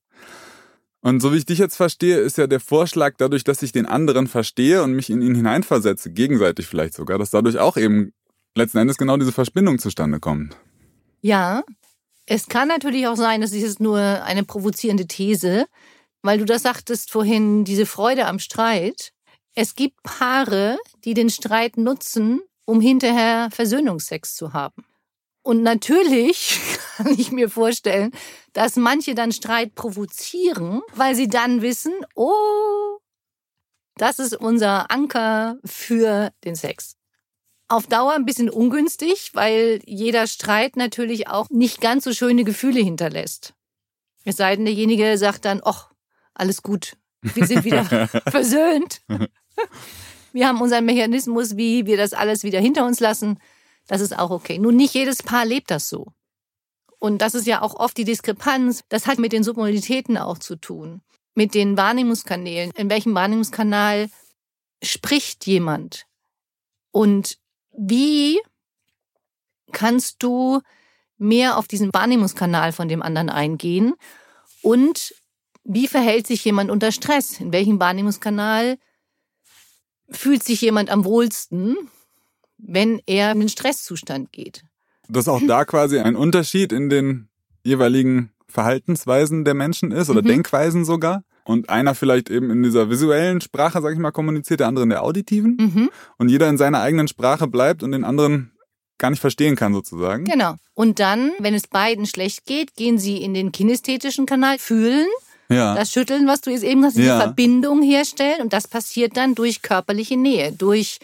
Und 1.00 1.20
so 1.20 1.32
wie 1.32 1.36
ich 1.36 1.46
dich 1.46 1.58
jetzt 1.58 1.76
verstehe, 1.76 2.18
ist 2.18 2.36
ja 2.36 2.46
der 2.46 2.58
Vorschlag 2.58 3.14
dadurch, 3.18 3.44
dass 3.44 3.62
ich 3.62 3.72
den 3.72 3.86
anderen 3.86 4.26
verstehe 4.26 4.82
und 4.82 4.92
mich 4.92 5.08
in 5.10 5.22
ihn 5.22 5.34
hineinversetze, 5.34 6.10
gegenseitig 6.10 6.66
vielleicht 6.66 6.94
sogar, 6.94 7.18
dass 7.18 7.30
dadurch 7.30 7.58
auch 7.58 7.76
eben 7.76 8.12
letzten 8.56 8.78
Endes 8.78 8.98
genau 8.98 9.16
diese 9.16 9.32
Verbindung 9.32 9.78
zustande 9.78 10.18
kommt. 10.18 10.56
Ja, 11.20 11.62
es 12.26 12.48
kann 12.48 12.68
natürlich 12.68 13.06
auch 13.06 13.16
sein, 13.16 13.40
dass 13.40 13.52
ist 13.52 13.80
nur 13.80 14.00
eine 14.00 14.42
provozierende 14.42 15.06
These, 15.06 15.66
weil 16.22 16.38
du 16.38 16.44
das 16.44 16.62
sagtest 16.62 17.12
vorhin, 17.12 17.64
diese 17.64 17.86
Freude 17.86 18.26
am 18.26 18.40
Streit. 18.40 19.12
Es 19.54 19.76
gibt 19.76 20.02
Paare, 20.02 20.78
die 21.04 21.14
den 21.14 21.30
Streit 21.30 21.76
nutzen, 21.76 22.40
um 22.66 22.80
hinterher 22.80 23.48
Versöhnungsex 23.50 24.34
zu 24.34 24.52
haben. 24.52 24.84
Und 25.42 25.62
natürlich 25.62 26.60
kann 26.96 27.18
ich 27.18 27.32
mir 27.32 27.48
vorstellen, 27.48 28.12
dass 28.52 28.76
manche 28.76 29.14
dann 29.14 29.32
Streit 29.32 29.74
provozieren, 29.74 30.82
weil 30.94 31.14
sie 31.14 31.28
dann 31.28 31.62
wissen, 31.62 31.94
oh, 32.14 32.98
das 33.96 34.18
ist 34.18 34.36
unser 34.36 34.90
Anker 34.90 35.58
für 35.64 36.30
den 36.44 36.54
Sex. 36.54 36.96
Auf 37.68 37.86
Dauer 37.86 38.12
ein 38.12 38.26
bisschen 38.26 38.50
ungünstig, 38.50 39.30
weil 39.34 39.80
jeder 39.86 40.26
Streit 40.26 40.76
natürlich 40.76 41.28
auch 41.28 41.48
nicht 41.50 41.80
ganz 41.80 42.04
so 42.04 42.12
schöne 42.12 42.44
Gefühle 42.44 42.80
hinterlässt. 42.80 43.54
Es 44.24 44.36
sei 44.36 44.56
denn, 44.56 44.64
derjenige 44.64 45.16
sagt 45.16 45.44
dann, 45.44 45.60
ach, 45.64 45.92
alles 46.34 46.62
gut, 46.62 46.96
wir 47.22 47.46
sind 47.46 47.64
wieder 47.64 47.84
versöhnt. 48.30 49.00
Wir 50.36 50.48
haben 50.48 50.60
unseren 50.60 50.84
Mechanismus, 50.84 51.56
wie 51.56 51.86
wir 51.86 51.96
das 51.96 52.12
alles 52.12 52.42
wieder 52.42 52.60
hinter 52.60 52.84
uns 52.84 53.00
lassen. 53.00 53.38
Das 53.86 54.02
ist 54.02 54.18
auch 54.18 54.28
okay. 54.28 54.58
Nun, 54.58 54.76
nicht 54.76 54.92
jedes 54.92 55.22
Paar 55.22 55.46
lebt 55.46 55.70
das 55.70 55.88
so. 55.88 56.08
Und 56.98 57.22
das 57.22 57.34
ist 57.34 57.46
ja 57.46 57.62
auch 57.62 57.74
oft 57.74 57.96
die 57.96 58.04
Diskrepanz. 58.04 58.82
Das 58.90 59.06
hat 59.06 59.18
mit 59.18 59.32
den 59.32 59.42
Submodalitäten 59.42 60.18
auch 60.18 60.36
zu 60.36 60.56
tun. 60.56 61.00
Mit 61.34 61.54
den 61.54 61.78
Wahrnehmungskanälen. 61.78 62.70
In 62.72 62.90
welchem 62.90 63.14
Wahrnehmungskanal 63.14 64.10
spricht 64.82 65.46
jemand? 65.46 66.04
Und 66.90 67.38
wie 67.72 68.38
kannst 69.72 70.22
du 70.22 70.60
mehr 71.16 71.56
auf 71.56 71.66
diesen 71.66 71.94
Wahrnehmungskanal 71.94 72.72
von 72.72 72.88
dem 72.88 73.00
anderen 73.00 73.30
eingehen? 73.30 73.94
Und 74.60 75.14
wie 75.64 75.88
verhält 75.88 76.26
sich 76.26 76.44
jemand 76.44 76.70
unter 76.70 76.92
Stress? 76.92 77.40
In 77.40 77.54
welchem 77.54 77.80
Wahrnehmungskanal 77.80 78.76
fühlt 80.10 80.42
sich 80.42 80.60
jemand 80.60 80.90
am 80.90 81.04
wohlsten? 81.04 81.76
wenn 82.58 83.00
er 83.06 83.32
in 83.32 83.40
den 83.40 83.48
Stresszustand 83.48 84.32
geht. 84.32 84.62
Dass 85.08 85.28
auch 85.28 85.40
da 85.46 85.64
quasi 85.64 85.98
ein 85.98 86.16
Unterschied 86.16 86.72
in 86.72 86.90
den 86.90 87.28
jeweiligen 87.62 88.30
Verhaltensweisen 88.48 89.44
der 89.44 89.54
Menschen 89.54 89.92
ist 89.92 90.10
oder 90.10 90.22
mhm. 90.22 90.28
Denkweisen 90.28 90.84
sogar. 90.84 91.22
Und 91.44 91.70
einer 91.70 91.94
vielleicht 91.94 92.28
eben 92.28 92.50
in 92.50 92.64
dieser 92.64 92.90
visuellen 92.90 93.40
Sprache, 93.40 93.80
sag 93.80 93.92
ich 93.92 93.98
mal, 94.00 94.10
kommuniziert, 94.10 94.60
der 94.60 94.66
andere 94.66 94.82
in 94.82 94.90
der 94.90 95.04
auditiven. 95.04 95.56
Mhm. 95.56 95.90
Und 96.18 96.28
jeder 96.28 96.48
in 96.48 96.58
seiner 96.58 96.80
eigenen 96.80 97.06
Sprache 97.06 97.46
bleibt 97.46 97.84
und 97.84 97.92
den 97.92 98.02
anderen 98.02 98.52
gar 98.98 99.10
nicht 99.10 99.20
verstehen 99.20 99.54
kann 99.54 99.72
sozusagen. 99.72 100.24
Genau. 100.24 100.56
Und 100.74 100.98
dann, 100.98 101.30
wenn 101.38 101.54
es 101.54 101.68
beiden 101.68 102.06
schlecht 102.06 102.46
geht, 102.46 102.74
gehen 102.74 102.98
sie 102.98 103.18
in 103.18 103.32
den 103.32 103.52
kinästhetischen 103.52 104.26
Kanal, 104.26 104.58
fühlen 104.58 105.06
ja. 105.48 105.74
das 105.74 105.92
Schütteln, 105.92 106.26
was 106.26 106.40
du 106.40 106.50
jetzt 106.50 106.64
eben 106.64 106.84
hast, 106.84 106.96
diese 106.96 107.08
ja. 107.08 107.20
Verbindung 107.20 107.82
herstellen. 107.82 108.40
Und 108.40 108.52
das 108.52 108.68
passiert 108.68 109.16
dann 109.16 109.34
durch 109.34 109.62
körperliche 109.62 110.16
Nähe, 110.16 110.52
durch 110.52 110.98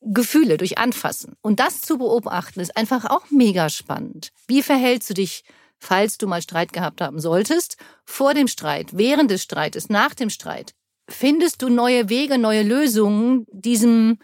Gefühle, 0.00 0.56
durch 0.56 0.78
Anfassen. 0.78 1.36
Und 1.40 1.60
das 1.60 1.80
zu 1.80 1.98
beobachten, 1.98 2.60
ist 2.60 2.76
einfach 2.76 3.04
auch 3.04 3.30
mega 3.30 3.68
spannend. 3.68 4.32
Wie 4.46 4.62
verhältst 4.62 5.10
du 5.10 5.14
dich, 5.14 5.44
falls 5.78 6.18
du 6.18 6.26
mal 6.26 6.42
Streit 6.42 6.72
gehabt 6.72 7.00
haben 7.00 7.20
solltest, 7.20 7.76
vor 8.04 8.34
dem 8.34 8.48
Streit, 8.48 8.96
während 8.96 9.30
des 9.30 9.42
Streites, 9.42 9.88
nach 9.88 10.14
dem 10.14 10.30
Streit? 10.30 10.74
Findest 11.08 11.62
du 11.62 11.68
neue 11.68 12.08
Wege, 12.08 12.38
neue 12.38 12.62
Lösungen, 12.62 13.46
diesem 13.52 14.18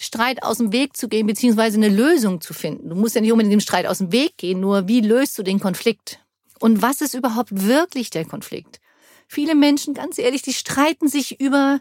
Streit 0.00 0.42
aus 0.42 0.58
dem 0.58 0.72
Weg 0.72 0.96
zu 0.96 1.08
gehen, 1.08 1.26
beziehungsweise 1.26 1.76
eine 1.76 1.88
Lösung 1.88 2.40
zu 2.40 2.54
finden? 2.54 2.88
Du 2.90 2.96
musst 2.96 3.14
ja 3.14 3.20
nicht 3.20 3.32
unbedingt 3.32 3.52
dem 3.52 3.60
Streit 3.60 3.86
aus 3.86 3.98
dem 3.98 4.12
Weg 4.12 4.36
gehen, 4.36 4.60
nur 4.60 4.88
wie 4.88 5.00
löst 5.00 5.36
du 5.38 5.42
den 5.42 5.60
Konflikt? 5.60 6.20
Und 6.60 6.82
was 6.82 7.00
ist 7.00 7.14
überhaupt 7.14 7.50
wirklich 7.50 8.10
der 8.10 8.24
Konflikt? 8.24 8.80
Viele 9.26 9.54
Menschen, 9.54 9.94
ganz 9.94 10.18
ehrlich, 10.18 10.42
die 10.42 10.54
streiten 10.54 11.08
sich 11.08 11.40
über 11.40 11.80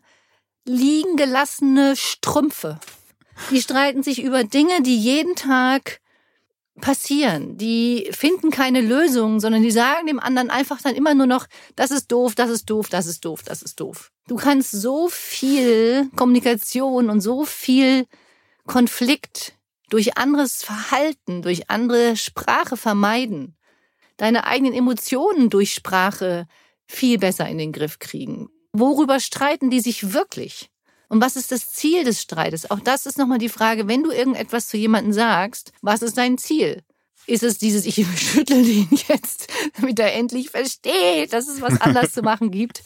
liegen 0.66 1.16
gelassene 1.16 1.96
Strümpfe. 1.96 2.80
Die 3.52 3.62
streiten 3.62 4.04
sich 4.04 4.22
über 4.22 4.44
Dinge, 4.44 4.82
die 4.82 4.98
jeden 4.98 5.36
Tag 5.36 6.02
passieren. 6.82 7.58
Die 7.58 8.10
finden 8.12 8.52
keine 8.52 8.82
Lösung, 8.82 9.40
sondern 9.40 9.64
die 9.64 9.72
sagen 9.72 10.08
dem 10.08 10.20
anderen 10.20 10.50
einfach 10.50 10.82
dann 10.82 10.96
immer 10.96 11.14
nur 11.14 11.26
noch, 11.26 11.48
das 11.76 11.92
ist 11.92 12.12
doof, 12.12 12.36
das 12.36 12.50
ist 12.50 12.70
doof, 12.70 12.90
das 12.90 13.06
ist 13.06 13.26
doof, 13.26 13.42
das 13.44 13.62
ist 13.62 13.80
doof. 13.80 14.12
Du 14.28 14.36
kannst 14.36 14.72
so 14.72 15.08
viel 15.08 16.10
Kommunikation 16.16 17.10
und 17.10 17.22
so 17.22 17.46
viel 17.46 18.06
Konflikt 18.66 19.54
durch 19.90 20.18
anderes 20.18 20.64
Verhalten, 20.64 21.42
durch 21.42 21.70
andere 21.70 22.18
Sprache 22.18 22.78
vermeiden. 22.78 23.56
Deine 24.18 24.46
eigenen 24.46 24.74
Emotionen 24.74 25.50
durch 25.50 25.74
Sprache 25.74 26.48
viel 26.88 27.18
besser 27.18 27.48
in 27.48 27.58
den 27.58 27.72
Griff 27.72 28.00
kriegen. 28.00 28.50
Worüber 28.74 29.20
streiten 29.20 29.70
die 29.70 29.80
sich 29.80 30.14
wirklich? 30.14 30.70
Und 31.10 31.22
was 31.22 31.36
ist 31.36 31.52
das 31.52 31.72
Ziel 31.72 32.04
des 32.04 32.22
Streites? 32.22 32.70
Auch 32.70 32.80
das 32.80 33.06
ist 33.06 33.18
nochmal 33.18 33.38
die 33.38 33.50
Frage, 33.50 33.88
wenn 33.88 34.04
du 34.04 34.12
irgendetwas 34.12 34.68
zu 34.68 34.78
jemandem 34.78 35.14
sagst, 35.14 35.72
was 35.82 36.02
ist 36.02 36.18
dein 36.18 36.38
Ziel? 36.38 36.84
Ist 37.28 37.44
es 37.44 37.58
dieses, 37.58 37.86
ich 37.86 38.06
schüttel 38.18 38.66
ihn 38.66 38.90
jetzt, 39.08 39.48
damit 39.78 40.00
er 40.00 40.14
endlich 40.14 40.50
versteht, 40.50 41.34
dass 41.34 41.48
es 41.48 41.62
was 41.62 41.80
anders 41.82 42.14
zu 42.14 42.22
machen 42.22 42.52
gibt? 42.52 42.84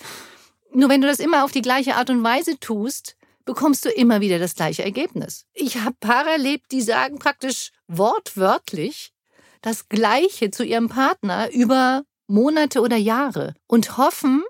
Nur 0.73 0.89
wenn 0.89 1.01
du 1.01 1.07
das 1.07 1.19
immer 1.19 1.43
auf 1.43 1.51
die 1.51 1.61
gleiche 1.61 1.95
Art 1.95 2.09
und 2.09 2.23
Weise 2.23 2.59
tust, 2.59 3.15
bekommst 3.45 3.85
du 3.85 3.89
immer 3.89 4.21
wieder 4.21 4.39
das 4.39 4.55
gleiche 4.55 4.83
Ergebnis. 4.83 5.45
Ich 5.53 5.77
habe 5.77 5.95
Paare 5.99 6.29
erlebt, 6.29 6.71
die 6.71 6.81
sagen 6.81 7.19
praktisch 7.19 7.71
wortwörtlich 7.87 9.13
das 9.61 9.89
Gleiche 9.89 10.51
zu 10.51 10.63
ihrem 10.63 10.89
Partner 10.89 11.51
über 11.51 12.03
Monate 12.27 12.81
oder 12.81 12.97
Jahre 12.97 13.53
und 13.67 13.97
hoffen, 13.97 14.43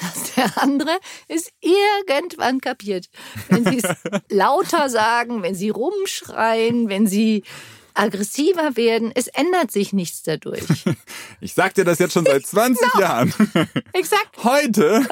dass 0.00 0.34
der 0.34 0.62
andere 0.62 0.98
es 1.28 1.50
irgendwann 1.60 2.60
kapiert. 2.60 3.06
Wenn 3.48 3.64
sie 3.64 3.78
es 3.78 3.96
lauter 4.30 4.88
sagen, 4.88 5.42
wenn 5.42 5.54
sie 5.54 5.70
rumschreien, 5.70 6.88
wenn 6.88 7.06
sie 7.06 7.44
aggressiver 7.94 8.76
werden, 8.76 9.12
es 9.14 9.28
ändert 9.28 9.70
sich 9.70 9.92
nichts 9.92 10.22
dadurch. 10.22 10.64
Ich 11.40 11.54
sag 11.54 11.74
dir 11.74 11.84
das 11.84 11.98
jetzt 11.98 12.12
schon 12.12 12.24
seit 12.24 12.44
20 12.44 12.80
genau. 12.80 13.00
Jahren. 13.00 13.34
Exakt. 13.92 14.42
Heute. 14.42 15.06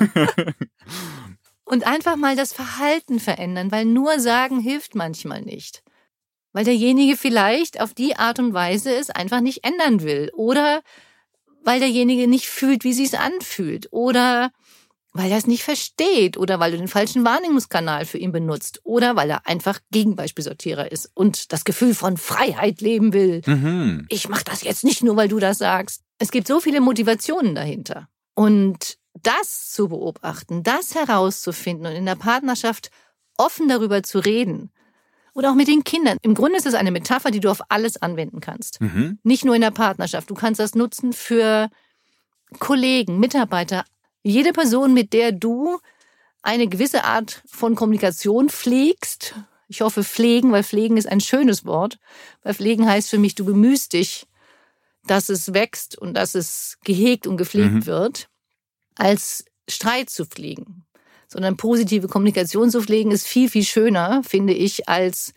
Und 1.65 1.87
einfach 1.87 2.17
mal 2.17 2.35
das 2.35 2.53
Verhalten 2.53 3.21
verändern, 3.21 3.71
weil 3.71 3.85
nur 3.85 4.19
sagen 4.19 4.59
hilft 4.59 4.95
manchmal 4.95 5.43
nicht. 5.43 5.83
Weil 6.53 6.65
derjenige 6.65 7.17
vielleicht 7.17 7.81
auf 7.81 7.95
die 7.95 8.17
Art 8.17 8.39
und 8.39 8.53
Weise 8.53 8.95
es 8.95 9.11
einfach 9.11 9.41
nicht 9.41 9.65
ändern 9.65 10.03
will. 10.03 10.31
Oder 10.35 10.83
weil 11.65 11.81
derjenige 11.81 12.29
nicht 12.29 12.47
fühlt, 12.47 12.85
wie 12.85 12.93
sie 12.93 13.05
es 13.05 13.15
anfühlt. 13.15 13.89
Oder 13.91 14.53
weil 15.13 15.31
er 15.31 15.37
es 15.37 15.47
nicht 15.47 15.63
versteht 15.63 16.37
oder 16.39 16.59
weil 16.59 16.73
du 16.73 16.79
den 16.79 16.89
falschen 16.89 17.25
Wahrnehmungskanal 17.25 18.07
für 18.07 18.19
ihn 18.19 18.33
benutzt 18.33 18.81
oder 18.83 19.15
weil 19.15 19.29
er 19.31 19.47
einfach 19.47 19.79
Gegenbeispielsortierer 19.91 20.91
ist 20.91 21.11
und 21.15 21.53
das 21.53 21.65
Gefühl 21.65 21.95
von 21.95 22.17
Freiheit 22.17 22.81
leben 22.81 23.13
will. 23.13 23.43
Mhm. 23.45 24.07
Ich 24.09 24.29
mache 24.29 24.45
das 24.45 24.63
jetzt 24.63 24.85
nicht 24.85 25.03
nur, 25.03 25.17
weil 25.17 25.29
du 25.29 25.39
das 25.39 25.59
sagst. 25.59 26.03
Es 26.19 26.31
gibt 26.31 26.47
so 26.47 26.61
viele 26.61 26.81
Motivationen 26.81 27.55
dahinter. 27.55 28.09
Und 28.35 28.97
das 29.23 29.71
zu 29.71 29.89
beobachten, 29.89 30.63
das 30.63 30.95
herauszufinden 30.95 31.87
und 31.87 31.93
in 31.93 32.07
der 32.07 32.15
Partnerschaft 32.15 32.91
offen 33.37 33.69
darüber 33.69 34.03
zu 34.03 34.19
reden 34.19 34.71
oder 35.35 35.51
auch 35.51 35.55
mit 35.55 35.69
den 35.69 35.85
Kindern. 35.85 36.19
Im 36.23 36.35
Grunde 36.35 36.57
ist 36.57 36.67
es 36.67 36.75
eine 36.75 36.91
Metapher, 36.91 37.31
die 37.31 37.41
du 37.41 37.51
auf 37.51 37.63
alles 37.69 38.01
anwenden 38.01 38.41
kannst. 38.41 38.81
Mhm. 38.81 39.19
Nicht 39.23 39.45
nur 39.45 39.55
in 39.55 39.61
der 39.63 39.71
Partnerschaft. 39.71 40.29
Du 40.31 40.35
kannst 40.35 40.61
das 40.61 40.75
nutzen 40.75 41.13
für 41.13 41.71
Kollegen, 42.59 43.19
Mitarbeiter, 43.19 43.85
jede 44.23 44.53
Person, 44.53 44.95
mit 44.95 45.13
der 45.13 45.33
du 45.33 45.79
eine 46.43 46.69
gewisse 46.69 47.05
Art 47.05 47.43
von 47.47 47.75
Kommunikation 47.75 48.49
pflegst, 48.49 49.35
ich 49.69 49.81
hoffe 49.81 50.05
pflegen, 50.05 50.53
weil 50.53 50.65
pflegen 50.65 50.99
ist 50.99 51.09
ein 51.09 51.21
schönes 51.21 51.65
Wort, 51.65 51.99
weil 52.43 52.53
pflegen 52.53 52.87
heißt 52.87 53.09
für 53.09 53.19
mich, 53.19 53.35
du 53.35 53.47
bemühst 53.47 53.95
dich, 53.95 54.27
dass 55.07 55.31
es 55.31 55.55
wächst 55.55 55.97
und 55.97 56.15
dass 56.15 56.35
es 56.35 56.79
gehegt 56.85 57.27
und 57.27 57.39
gepflegt 57.39 57.73
mhm. 57.73 57.87
wird, 57.87 58.29
als 58.97 59.47
Streit 59.69 60.11
zu 60.11 60.27
pflegen. 60.27 60.85
Sondern 61.33 61.57
positive 61.57 62.09
Kommunikation 62.09 62.71
zu 62.71 62.83
pflegen 62.83 63.11
ist 63.11 63.27
viel, 63.27 63.49
viel 63.49 63.65
schöner, 63.65 64.23
finde 64.23 64.53
ich, 64.53 64.89
als 64.89 65.33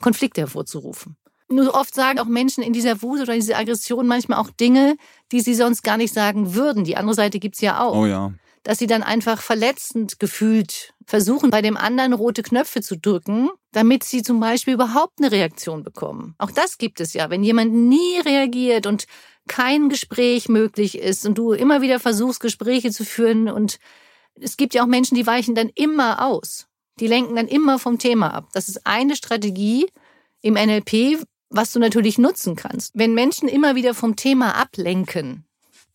Konflikte 0.00 0.42
hervorzurufen. 0.42 1.16
Nur 1.48 1.74
oft 1.74 1.92
sagen 1.92 2.20
auch 2.20 2.26
Menschen 2.26 2.62
in 2.62 2.72
dieser 2.72 3.02
Wut 3.02 3.20
oder 3.20 3.34
dieser 3.34 3.58
Aggression 3.58 4.06
manchmal 4.06 4.38
auch 4.38 4.50
Dinge, 4.50 4.96
die 5.32 5.40
sie 5.40 5.54
sonst 5.54 5.82
gar 5.82 5.96
nicht 5.96 6.14
sagen 6.14 6.54
würden. 6.54 6.84
Die 6.84 6.96
andere 6.96 7.14
Seite 7.14 7.40
gibt's 7.40 7.60
ja 7.60 7.80
auch. 7.80 7.96
Oh 7.96 8.06
ja. 8.06 8.32
Dass 8.62 8.78
sie 8.78 8.86
dann 8.86 9.02
einfach 9.02 9.40
verletzend 9.40 10.20
gefühlt 10.20 10.94
versuchen, 11.06 11.50
bei 11.50 11.62
dem 11.62 11.76
anderen 11.76 12.12
rote 12.12 12.42
Knöpfe 12.42 12.82
zu 12.82 12.96
drücken, 12.96 13.48
damit 13.72 14.04
sie 14.04 14.22
zum 14.22 14.38
Beispiel 14.38 14.74
überhaupt 14.74 15.14
eine 15.18 15.32
Reaktion 15.32 15.82
bekommen. 15.82 16.34
Auch 16.38 16.52
das 16.52 16.78
gibt 16.78 17.00
es 17.00 17.14
ja. 17.14 17.30
Wenn 17.30 17.42
jemand 17.42 17.72
nie 17.72 18.20
reagiert 18.24 18.86
und 18.86 19.06
kein 19.48 19.88
Gespräch 19.88 20.48
möglich 20.48 20.98
ist 20.98 21.26
und 21.26 21.36
du 21.36 21.52
immer 21.52 21.80
wieder 21.80 21.98
versuchst, 21.98 22.38
Gespräche 22.38 22.92
zu 22.92 23.04
führen 23.04 23.48
und 23.48 23.80
es 24.40 24.56
gibt 24.56 24.74
ja 24.74 24.82
auch 24.82 24.86
Menschen, 24.86 25.14
die 25.14 25.26
weichen 25.26 25.54
dann 25.54 25.70
immer 25.74 26.24
aus. 26.24 26.66
Die 26.98 27.06
lenken 27.06 27.36
dann 27.36 27.48
immer 27.48 27.78
vom 27.78 27.98
Thema 27.98 28.34
ab. 28.34 28.48
Das 28.52 28.68
ist 28.68 28.86
eine 28.86 29.16
Strategie 29.16 29.86
im 30.42 30.54
NLP, 30.54 31.24
was 31.48 31.72
du 31.72 31.78
natürlich 31.78 32.18
nutzen 32.18 32.56
kannst. 32.56 32.92
Wenn 32.94 33.14
Menschen 33.14 33.48
immer 33.48 33.74
wieder 33.74 33.94
vom 33.94 34.16
Thema 34.16 34.54
ablenken, 34.54 35.44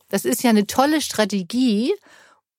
das 0.10 0.26
ist 0.26 0.44
ja 0.44 0.50
eine 0.50 0.68
tolle 0.68 1.02
Strategie, 1.02 1.94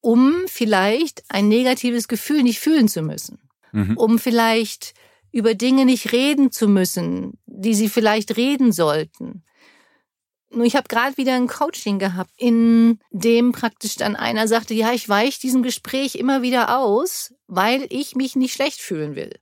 um 0.01 0.35
vielleicht 0.47 1.25
ein 1.29 1.49
negatives 1.49 2.09
Gefühl 2.09 2.43
nicht 2.43 2.61
fühlen 2.61 2.89
zu 2.89 3.03
müssen. 3.03 3.39
Mhm. 3.73 3.97
Um 3.97 4.19
vielleicht 4.19 4.95
über 5.33 5.55
Dinge 5.55 5.85
nicht 5.85 6.13
reden 6.13 6.53
zu 6.53 6.69
müssen, 6.69 7.39
die 7.47 7.75
sie 7.75 7.89
vielleicht 7.89 8.37
reden 8.37 8.73
sollten. 8.73 9.43
Nur 10.57 10.65
ich 10.65 10.75
habe 10.75 10.89
gerade 10.89 11.19
wieder 11.19 11.35
ein 11.35 11.49
Coaching 11.49 11.99
gehabt, 11.99 12.31
in 12.39 12.99
dem 13.11 13.53
praktisch 13.53 13.97
dann 13.97 14.17
einer 14.17 14.49
sagte, 14.49 14.73
ja, 14.73 14.91
ich 14.95 15.07
weiche 15.07 15.39
diesem 15.39 15.63
Gespräch 15.63 16.15
immer 16.15 16.41
wieder 16.41 16.79
aus, 16.79 17.35
weil 17.47 17.87
ich 17.91 18.17
mich 18.17 18.37
nicht 18.37 18.55
schlecht 18.55 18.81
fühlen 18.81 19.17
will. 19.17 19.39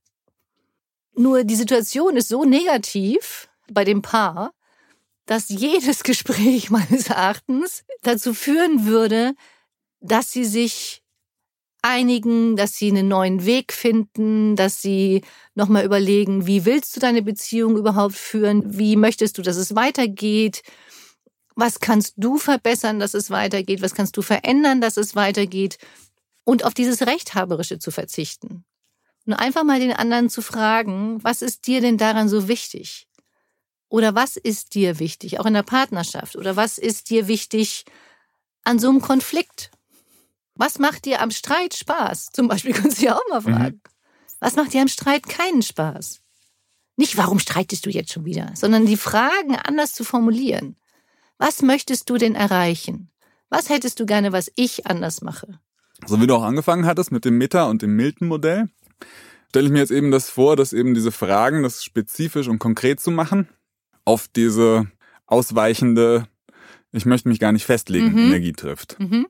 Nur 1.15 1.45
die 1.45 1.55
Situation 1.55 2.17
ist 2.17 2.29
so 2.29 2.45
negativ 2.45 3.49
bei 3.71 3.85
dem 3.85 4.03
Paar, 4.03 4.55
dass 5.25 5.49
jedes 5.51 6.03
Gespräch 6.03 6.71
meines 6.71 7.09
Erachtens 7.11 7.85
dazu 8.03 8.35
führen 8.35 8.85
würde, 8.85 9.35
dass 10.01 10.33
sie 10.33 10.45
sich 10.45 11.05
einigen, 11.81 12.57
dass 12.57 12.75
sie 12.75 12.89
einen 12.91 13.07
neuen 13.07 13.47
Weg 13.47 13.73
finden, 13.73 14.57
dass 14.57 14.83
sie 14.83 15.23
nochmal 15.55 15.85
überlegen, 15.85 16.49
wie 16.49 16.65
willst 16.65 16.97
du 16.97 17.01
deine 17.01 17.23
Beziehung 17.23 17.77
überhaupt 17.77 18.17
führen? 18.17 18.79
Wie 18.79 18.97
möchtest 18.97 19.39
du, 19.39 19.43
dass 19.43 19.57
es 19.57 19.77
weitergeht? 19.77 20.63
Was 21.55 21.81
kannst 21.81 22.15
du 22.17 22.39
verbessern, 22.39 22.99
dass 22.99 23.15
es 23.15 23.31
weitergeht? 23.31 23.83
Was 23.83 23.95
kannst 23.95 24.17
du 24.17 24.23
verändern, 24.23 24.81
dass 24.81 24.97
es 24.97 25.15
weitergeht? 25.15 25.79
Und 26.45 26.65
auf 26.65 26.75
dieses 26.75 27.07
Rechthaberische 27.07 27.79
zu 27.79 27.91
verzichten. 27.91 28.65
Und 29.27 29.35
einfach 29.35 29.65
mal 29.65 29.81
den 29.81 29.93
anderen 29.93 30.29
zu 30.29 30.43
fragen, 30.43 31.23
was 31.23 31.41
ist 31.41 31.67
dir 31.67 31.81
denn 31.81 31.97
daran 31.97 32.29
so 32.29 32.49
wichtig? 32.49 33.09
Oder 33.89 34.15
was 34.15 34.37
ist 34.37 34.75
dir 34.75 34.99
wichtig, 34.99 35.41
auch 35.41 35.47
in 35.47 35.55
der 35.55 35.63
Partnerschaft? 35.63 36.37
Oder 36.37 36.57
was 36.57 36.79
ist 36.79 37.11
dir 37.11 37.29
wichtig 37.29 37.85
an 38.65 38.79
so 38.79 38.89
einem 38.89 39.01
Konflikt? 39.01 39.71
Was 40.57 40.79
macht 40.79 41.05
dir 41.05 41.23
am 41.23 41.31
Streit 41.31 41.75
Spaß? 41.75 42.27
Zum 42.33 42.49
Beispiel 42.49 42.73
kannst 42.73 43.01
du 43.01 43.07
ja 43.07 43.17
auch 43.17 43.29
mal 43.31 43.41
mhm. 43.41 43.55
fragen. 43.55 43.75
Mhm. 43.77 43.91
Was 44.41 44.57
macht 44.57 44.75
dir 44.75 44.83
am 44.83 44.89
Streit 44.89 45.29
keinen 45.29 45.63
Spaß? 45.63 46.21
Nicht, 46.97 47.17
warum 47.17 47.39
streitest 47.39 47.87
du 47.87 47.91
jetzt 47.91 48.13
schon 48.13 48.25
wieder, 48.25 48.53
sondern 48.55 48.87
die 48.87 48.97
Fragen 48.97 49.57
anders 49.57 49.95
zu 49.95 50.05
formulieren. 50.05 50.77
Was 51.45 51.61
möchtest 51.61 52.09
du 52.09 52.17
denn 52.17 52.35
erreichen? 52.35 53.11
Was 53.51 53.69
hättest 53.69 54.01
du 54.01 54.07
gerne, 54.07 54.33
was 54.33 54.51
ich 54.57 54.87
anders 54.87 55.21
mache? 55.21 55.61
So 56.07 56.19
wie 56.19 56.27
du 56.27 56.35
auch 56.37 56.43
angefangen 56.43 56.87
hattest 56.87 57.13
mit 57.13 57.27
dem 57.27 57.37
Meta- 57.37 57.69
und 57.69 57.83
dem 57.83 57.95
Milton-Modell, 57.97 58.71
stelle 59.51 59.67
ich 59.67 59.71
mir 59.71 59.81
jetzt 59.81 59.91
eben 59.91 60.11
das 60.11 60.31
vor, 60.31 60.57
dass 60.57 60.73
eben 60.73 60.95
diese 60.95 61.13
Fragen, 61.13 61.63
das 61.63 61.85
spezifisch 61.85 62.49
und 62.49 62.61
konkret 62.61 62.99
zu 62.99 63.11
machen, 63.11 63.47
auf 64.07 64.27
diese 64.27 64.87
ausweichende, 65.27 66.27
ich 66.93 67.05
möchte 67.05 67.29
mich 67.29 67.41
gar 67.41 67.53
nicht 67.53 67.67
festlegen, 67.67 68.13
mhm. 68.13 68.29
Energie 68.29 68.53
trifft. 68.53 68.99
Mhm. 68.99 69.27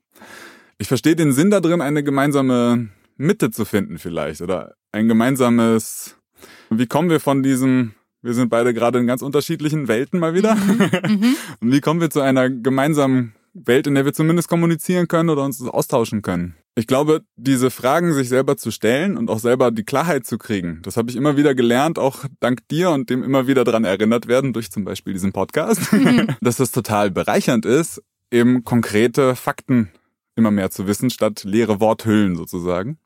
Ich 0.78 0.86
verstehe 0.86 1.16
den 1.16 1.32
Sinn 1.32 1.50
da 1.50 1.58
drin, 1.58 1.80
eine 1.80 2.04
gemeinsame 2.04 2.90
Mitte 3.16 3.50
zu 3.50 3.64
finden 3.64 3.98
vielleicht 3.98 4.40
oder 4.40 4.76
ein 4.92 5.08
gemeinsames, 5.08 6.14
wie 6.70 6.86
kommen 6.86 7.10
wir 7.10 7.18
von 7.18 7.42
diesem, 7.42 7.96
wir 8.24 8.32
sind 8.32 8.48
beide 8.48 8.72
gerade 8.72 8.98
in 8.98 9.06
ganz 9.06 9.20
unterschiedlichen 9.20 9.86
Welten 9.86 10.18
mal 10.18 10.32
wieder. 10.32 10.54
Mhm. 10.54 11.36
Und 11.60 11.72
wie 11.72 11.80
kommen 11.80 12.00
wir 12.00 12.08
zu 12.08 12.22
einer 12.22 12.48
gemeinsamen 12.48 13.34
Welt, 13.52 13.86
in 13.86 13.94
der 13.94 14.06
wir 14.06 14.14
zumindest 14.14 14.48
kommunizieren 14.48 15.08
können 15.08 15.28
oder 15.28 15.44
uns 15.44 15.60
austauschen 15.62 16.22
können? 16.22 16.56
Ich 16.74 16.86
glaube, 16.86 17.20
diese 17.36 17.70
Fragen 17.70 18.14
sich 18.14 18.30
selber 18.30 18.56
zu 18.56 18.70
stellen 18.70 19.18
und 19.18 19.28
auch 19.28 19.38
selber 19.38 19.70
die 19.70 19.84
Klarheit 19.84 20.26
zu 20.26 20.38
kriegen, 20.38 20.80
das 20.82 20.96
habe 20.96 21.10
ich 21.10 21.16
immer 21.16 21.36
wieder 21.36 21.54
gelernt, 21.54 21.98
auch 21.98 22.24
dank 22.40 22.66
dir 22.68 22.90
und 22.90 23.10
dem 23.10 23.22
immer 23.22 23.46
wieder 23.46 23.62
dran 23.62 23.84
erinnert 23.84 24.26
werden, 24.26 24.54
durch 24.54 24.72
zum 24.72 24.84
Beispiel 24.84 25.12
diesen 25.12 25.32
Podcast, 25.32 25.92
mhm. 25.92 26.28
dass 26.40 26.56
das 26.56 26.72
total 26.72 27.10
bereichernd 27.10 27.66
ist, 27.66 28.02
eben 28.32 28.64
konkrete 28.64 29.36
Fakten 29.36 29.90
immer 30.34 30.50
mehr 30.50 30.70
zu 30.70 30.86
wissen, 30.88 31.10
statt 31.10 31.44
leere 31.44 31.78
Worthüllen 31.78 32.36
sozusagen. 32.36 32.98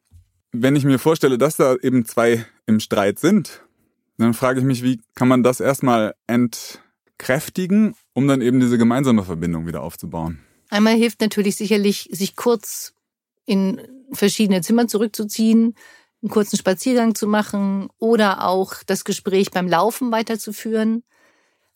Wenn 0.53 0.77
ich 0.77 0.85
mir 0.85 0.99
vorstelle, 0.99 1.37
dass 1.37 1.57
da 1.57 1.75
eben 1.75 2.07
zwei 2.07 2.47
im 2.67 2.81
Streit 2.81 3.19
sind, 3.19 3.68
dann 4.25 4.35
frage 4.35 4.61
ich 4.61 4.67
mich, 4.67 4.83
wie 4.83 5.01
kann 5.15 5.29
man 5.29 5.43
das 5.43 5.61
erstmal 5.61 6.15
entkräftigen, 6.27 7.95
um 8.15 8.27
dann 8.29 8.41
eben 8.41 8.61
diese 8.61 8.79
gemeinsame 8.79 9.23
Verbindung 9.23 9.67
wieder 9.67 9.83
aufzubauen? 9.83 10.41
Einmal 10.71 10.97
hilft 10.97 11.21
natürlich 11.21 11.57
sicherlich, 11.57 12.09
sich 12.13 12.37
kurz 12.37 12.95
in 13.47 13.81
verschiedene 14.13 14.61
Zimmer 14.61 14.89
zurückzuziehen, 14.89 15.75
einen 16.23 16.31
kurzen 16.31 16.59
Spaziergang 16.59 17.15
zu 17.15 17.27
machen 17.27 17.89
oder 17.99 18.47
auch 18.47 18.75
das 18.85 19.05
Gespräch 19.05 19.51
beim 19.51 19.69
Laufen 19.69 20.11
weiterzuführen. 20.11 21.05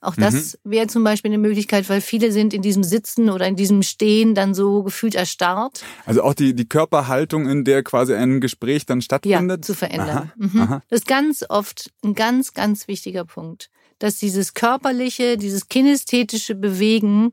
Auch 0.02 0.16
das 0.16 0.58
mhm. 0.64 0.70
wäre 0.72 0.86
zum 0.88 1.04
Beispiel 1.04 1.30
eine 1.30 1.38
Möglichkeit, 1.38 1.88
weil 1.88 2.00
viele 2.00 2.32
sind 2.32 2.52
in 2.52 2.60
diesem 2.60 2.82
Sitzen 2.82 3.30
oder 3.30 3.46
in 3.46 3.54
diesem 3.54 3.82
Stehen 3.82 4.34
dann 4.34 4.52
so 4.52 4.82
gefühlt 4.82 5.14
erstarrt. 5.14 5.84
Also 6.06 6.24
auch 6.24 6.34
die, 6.34 6.54
die 6.54 6.68
Körperhaltung, 6.68 7.48
in 7.48 7.64
der 7.64 7.84
quasi 7.84 8.12
ein 8.12 8.40
Gespräch 8.40 8.84
dann 8.84 9.00
stattfindet? 9.00 9.60
Ja, 9.60 9.62
zu 9.62 9.74
verändern. 9.74 10.08
Aha. 10.08 10.32
Mhm. 10.36 10.60
Aha. 10.60 10.82
Das 10.90 11.00
ist 11.00 11.06
ganz 11.06 11.44
oft 11.48 11.92
ein 12.04 12.14
ganz, 12.14 12.52
ganz 12.52 12.88
wichtiger 12.88 13.24
Punkt, 13.24 13.70
dass 14.00 14.16
dieses 14.16 14.54
körperliche, 14.54 15.38
dieses 15.38 15.68
kinästhetische 15.68 16.56
Bewegen 16.56 17.32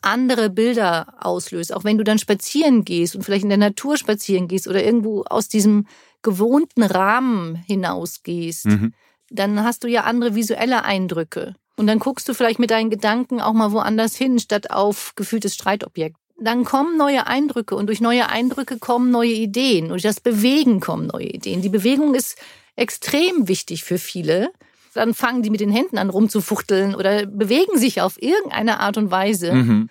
andere 0.00 0.48
Bilder 0.48 1.14
auslöst. 1.20 1.74
Auch 1.74 1.84
wenn 1.84 1.98
du 1.98 2.04
dann 2.04 2.18
spazieren 2.18 2.86
gehst 2.86 3.14
und 3.14 3.24
vielleicht 3.24 3.42
in 3.44 3.50
der 3.50 3.58
Natur 3.58 3.98
spazieren 3.98 4.48
gehst 4.48 4.66
oder 4.66 4.82
irgendwo 4.82 5.24
aus 5.24 5.48
diesem 5.48 5.86
gewohnten 6.22 6.82
Rahmen 6.82 7.56
hinausgehst, 7.56 8.64
mhm. 8.64 8.94
dann 9.28 9.62
hast 9.62 9.84
du 9.84 9.88
ja 9.88 10.04
andere 10.04 10.34
visuelle 10.34 10.82
Eindrücke. 10.84 11.56
Und 11.76 11.86
dann 11.86 11.98
guckst 11.98 12.28
du 12.28 12.34
vielleicht 12.34 12.58
mit 12.58 12.70
deinen 12.70 12.90
Gedanken 12.90 13.40
auch 13.40 13.52
mal 13.52 13.72
woanders 13.72 14.16
hin, 14.16 14.38
statt 14.38 14.70
auf 14.70 15.14
gefühltes 15.16 15.54
Streitobjekt. 15.54 16.16
Dann 16.38 16.64
kommen 16.64 16.96
neue 16.96 17.26
Eindrücke 17.26 17.74
und 17.74 17.86
durch 17.86 18.00
neue 18.00 18.28
Eindrücke 18.28 18.78
kommen 18.78 19.10
neue 19.10 19.32
Ideen. 19.32 19.84
Und 19.84 19.90
durch 19.90 20.02
das 20.02 20.20
Bewegen 20.20 20.80
kommen 20.80 21.06
neue 21.06 21.26
Ideen. 21.26 21.62
Die 21.62 21.68
Bewegung 21.68 22.14
ist 22.14 22.36
extrem 22.76 23.46
wichtig 23.46 23.84
für 23.84 23.98
viele. 23.98 24.50
Dann 24.94 25.14
fangen 25.14 25.42
die 25.42 25.50
mit 25.50 25.60
den 25.60 25.70
Händen 25.70 25.98
an 25.98 26.10
rumzufuchteln 26.10 26.94
oder 26.94 27.26
bewegen 27.26 27.78
sich 27.78 28.00
auf 28.00 28.20
irgendeine 28.20 28.80
Art 28.80 28.96
und 28.96 29.10
Weise. 29.10 29.52
Mhm. 29.52 29.90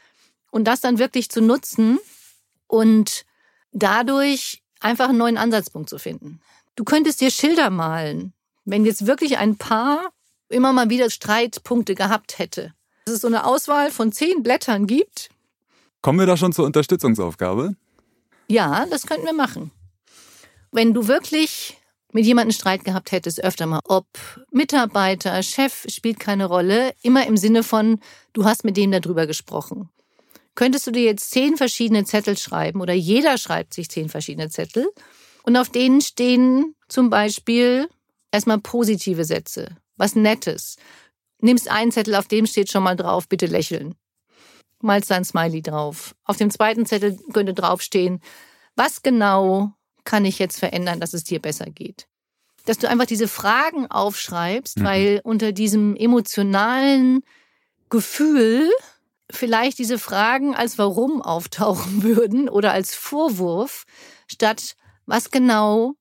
Und 0.51 0.65
das 0.65 0.81
dann 0.81 0.97
wirklich 0.97 1.29
zu 1.29 1.41
nutzen 1.41 1.99
und 2.67 3.25
dadurch 3.71 4.63
einfach 4.79 5.09
einen 5.09 5.17
neuen 5.17 5.37
Ansatzpunkt 5.37 5.89
zu 5.89 5.99
finden. 5.99 6.41
Du 6.75 6.83
könntest 6.83 7.21
dir 7.21 7.31
Schilder 7.31 7.69
malen. 7.69 8.33
Wenn 8.65 8.85
jetzt 8.85 9.05
wirklich 9.05 9.37
ein 9.37 9.57
Paar 9.57 10.11
immer 10.49 10.73
mal 10.73 10.89
wieder 10.89 11.09
Streitpunkte 11.09 11.95
gehabt 11.95 12.39
hätte. 12.39 12.73
Dass 13.05 13.15
es 13.15 13.21
so 13.21 13.27
eine 13.27 13.45
Auswahl 13.45 13.91
von 13.91 14.11
zehn 14.11 14.43
Blättern 14.43 14.87
gibt. 14.87 15.29
Kommen 16.01 16.19
wir 16.19 16.25
da 16.25 16.37
schon 16.37 16.53
zur 16.53 16.65
Unterstützungsaufgabe? 16.65 17.75
Ja, 18.47 18.85
das 18.89 19.05
könnten 19.05 19.25
wir 19.25 19.33
machen. 19.33 19.71
Wenn 20.71 20.93
du 20.93 21.07
wirklich 21.07 21.77
mit 22.11 22.25
jemandem 22.25 22.53
Streit 22.53 22.83
gehabt 22.83 23.11
hättest, 23.11 23.43
öfter 23.43 23.67
mal, 23.67 23.81
ob 23.83 24.07
Mitarbeiter, 24.51 25.43
Chef, 25.43 25.85
spielt 25.89 26.19
keine 26.19 26.45
Rolle, 26.45 26.93
immer 27.03 27.27
im 27.27 27.37
Sinne 27.37 27.63
von, 27.63 27.99
du 28.33 28.45
hast 28.45 28.63
mit 28.63 28.77
dem 28.77 28.91
darüber 28.91 29.27
gesprochen. 29.27 29.89
Könntest 30.55 30.87
du 30.87 30.91
dir 30.91 31.03
jetzt 31.03 31.31
zehn 31.31 31.57
verschiedene 31.57 32.05
Zettel 32.05 32.37
schreiben 32.37 32.81
oder 32.81 32.93
jeder 32.93 33.37
schreibt 33.37 33.73
sich 33.73 33.89
zehn 33.89 34.09
verschiedene 34.09 34.49
Zettel 34.49 34.89
und 35.43 35.55
auf 35.55 35.69
denen 35.69 36.01
stehen 36.01 36.75
zum 36.87 37.09
Beispiel 37.09 37.87
erstmal 38.31 38.59
positive 38.59 39.23
Sätze 39.23 39.77
was 39.99 40.15
Nettes. 40.15 40.77
Nimmst 41.41 41.69
einen 41.69 41.91
Zettel, 41.91 42.15
auf 42.15 42.27
dem 42.27 42.47
steht 42.47 42.71
schon 42.71 42.83
mal 42.83 42.95
drauf, 42.95 43.27
bitte 43.27 43.45
lächeln. 43.45 43.95
Malst 44.81 45.11
ein 45.11 45.25
Smiley 45.25 45.61
drauf. 45.61 46.15
Auf 46.23 46.37
dem 46.37 46.49
zweiten 46.49 46.85
Zettel 46.85 47.19
könnte 47.33 47.53
draufstehen, 47.53 48.21
was 48.75 49.03
genau 49.03 49.73
kann 50.05 50.25
ich 50.25 50.39
jetzt 50.39 50.57
verändern, 50.57 50.99
dass 50.99 51.13
es 51.13 51.23
dir 51.23 51.41
besser 51.41 51.65
geht. 51.65 52.07
Dass 52.65 52.77
du 52.77 52.89
einfach 52.89 53.05
diese 53.05 53.27
Fragen 53.27 53.87
aufschreibst, 53.87 54.79
mhm. 54.79 54.83
weil 54.83 55.21
unter 55.23 55.51
diesem 55.51 55.95
emotionalen 55.95 57.21
Gefühl 57.89 58.69
vielleicht 59.29 59.77
diese 59.79 59.99
Fragen 59.99 60.55
als 60.55 60.77
Warum 60.77 61.21
auftauchen 61.21 62.03
würden 62.03 62.49
oder 62.49 62.71
als 62.71 62.95
Vorwurf, 62.95 63.85
statt 64.27 64.75
was 65.05 65.31
genau 65.31 65.95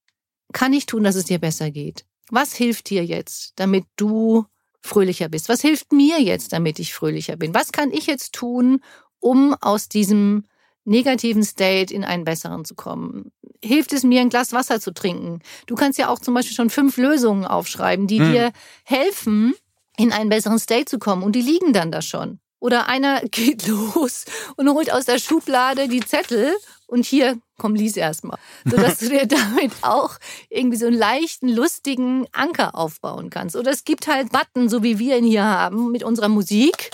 kann 0.52 0.72
ich 0.72 0.86
tun, 0.86 1.02
dass 1.02 1.16
es 1.16 1.24
dir 1.24 1.38
besser 1.38 1.70
geht. 1.70 2.04
Was 2.30 2.54
hilft 2.54 2.90
dir 2.90 3.04
jetzt, 3.04 3.52
damit 3.56 3.84
du 3.96 4.46
fröhlicher 4.80 5.28
bist? 5.28 5.48
Was 5.48 5.60
hilft 5.60 5.92
mir 5.92 6.20
jetzt, 6.20 6.52
damit 6.52 6.78
ich 6.78 6.94
fröhlicher 6.94 7.36
bin? 7.36 7.54
Was 7.54 7.72
kann 7.72 7.92
ich 7.92 8.06
jetzt 8.06 8.32
tun, 8.32 8.80
um 9.20 9.54
aus 9.60 9.88
diesem 9.88 10.44
negativen 10.84 11.42
State 11.42 11.92
in 11.92 12.04
einen 12.04 12.24
besseren 12.24 12.64
zu 12.64 12.74
kommen? 12.74 13.32
Hilft 13.62 13.92
es 13.92 14.04
mir, 14.04 14.20
ein 14.20 14.30
Glas 14.30 14.52
Wasser 14.52 14.80
zu 14.80 14.92
trinken? 14.92 15.40
Du 15.66 15.74
kannst 15.74 15.98
ja 15.98 16.08
auch 16.08 16.18
zum 16.18 16.34
Beispiel 16.34 16.54
schon 16.54 16.70
fünf 16.70 16.96
Lösungen 16.96 17.44
aufschreiben, 17.44 18.06
die 18.06 18.20
hm. 18.20 18.32
dir 18.32 18.52
helfen, 18.84 19.54
in 19.96 20.12
einen 20.12 20.30
besseren 20.30 20.58
State 20.58 20.86
zu 20.86 20.98
kommen. 20.98 21.22
Und 21.22 21.34
die 21.34 21.42
liegen 21.42 21.72
dann 21.72 21.90
da 21.90 22.02
schon. 22.02 22.38
Oder 22.60 22.88
einer 22.88 23.20
geht 23.30 23.66
los 23.66 24.24
und 24.56 24.68
holt 24.68 24.92
aus 24.92 25.04
der 25.04 25.18
Schublade 25.18 25.88
die 25.88 26.00
Zettel 26.00 26.56
und 26.86 27.04
hier, 27.04 27.38
komm, 27.58 27.74
lies 27.74 27.96
erstmal. 27.96 28.38
Sodass 28.64 28.98
du 28.98 29.08
dir 29.08 29.26
damit 29.26 29.72
auch 29.82 30.16
irgendwie 30.48 30.78
so 30.78 30.86
einen 30.86 30.96
leichten, 30.96 31.48
lustigen 31.48 32.26
Anker 32.32 32.74
aufbauen 32.74 33.30
kannst. 33.30 33.56
Oder 33.56 33.70
es 33.70 33.84
gibt 33.84 34.06
halt 34.08 34.32
Button, 34.32 34.68
so 34.68 34.82
wie 34.82 34.98
wir 34.98 35.18
ihn 35.18 35.24
hier 35.24 35.44
haben, 35.44 35.92
mit 35.92 36.02
unserer 36.02 36.28
Musik. 36.28 36.90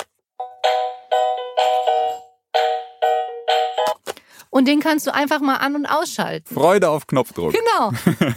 Und 4.50 4.68
den 4.68 4.78
kannst 4.78 5.06
du 5.06 5.12
einfach 5.12 5.40
mal 5.40 5.56
an- 5.56 5.74
und 5.74 5.86
ausschalten. 5.86 6.54
Freude 6.54 6.88
auf 6.88 7.08
Knopfdruck. 7.08 7.52
Genau. 7.52 7.90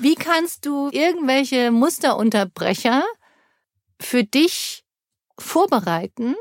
Wie 0.00 0.16
kannst 0.16 0.66
du 0.66 0.90
irgendwelche 0.90 1.70
Musterunterbrecher 1.70 3.04
für 4.00 4.24
dich 4.24 4.81
vorbereiten, 5.42 6.34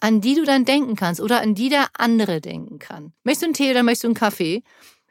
an 0.00 0.20
die 0.20 0.34
du 0.34 0.44
dann 0.44 0.64
denken 0.64 0.96
kannst 0.96 1.20
oder 1.20 1.40
an 1.40 1.54
die 1.54 1.68
der 1.68 1.88
andere 1.94 2.40
denken 2.40 2.78
kann? 2.78 3.12
Möchtest 3.24 3.42
du 3.42 3.46
einen 3.46 3.54
Tee 3.54 3.70
oder 3.70 3.82
möchtest 3.82 4.04
du 4.04 4.08
einen 4.08 4.14
Kaffee? 4.14 4.62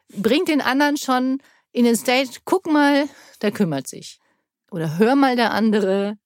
Bring 0.10 0.46
den 0.46 0.62
anderen 0.62 0.98
schon 0.98 1.42
in 1.72 1.86
den 1.86 1.96
Stage, 1.96 2.40
guck 2.44 2.68
mal, 2.68 3.08
der 3.42 3.52
kümmert 3.52 3.88
sich. 3.88 4.20
Oder 4.72 4.98
hör 4.98 5.16
mal 5.16 5.36
der 5.36 5.52
andere, 5.52 6.18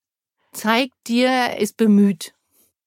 zeig 0.53 0.89
dir, 1.05 1.27
er 1.27 1.59
ist 1.59 1.77
bemüht. 1.77 2.33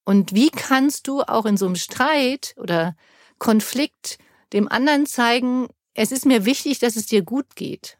Und 0.05 0.35
wie 0.35 0.51
kannst 0.51 1.07
du 1.07 1.23
auch 1.23 1.47
in 1.47 1.57
so 1.57 1.67
einem 1.67 1.77
Streit 1.77 2.55
oder 2.57 2.97
Konflikt 3.39 4.19
dem 4.53 4.69
anderen 4.69 5.07
zeigen, 5.07 5.69
es 5.95 6.13
ist 6.13 6.27
mir 6.27 6.45
wichtig, 6.45 6.79
dass 6.79 6.97
es 6.97 7.07
dir 7.07 7.23
gut 7.23 7.57
geht. 7.57 7.99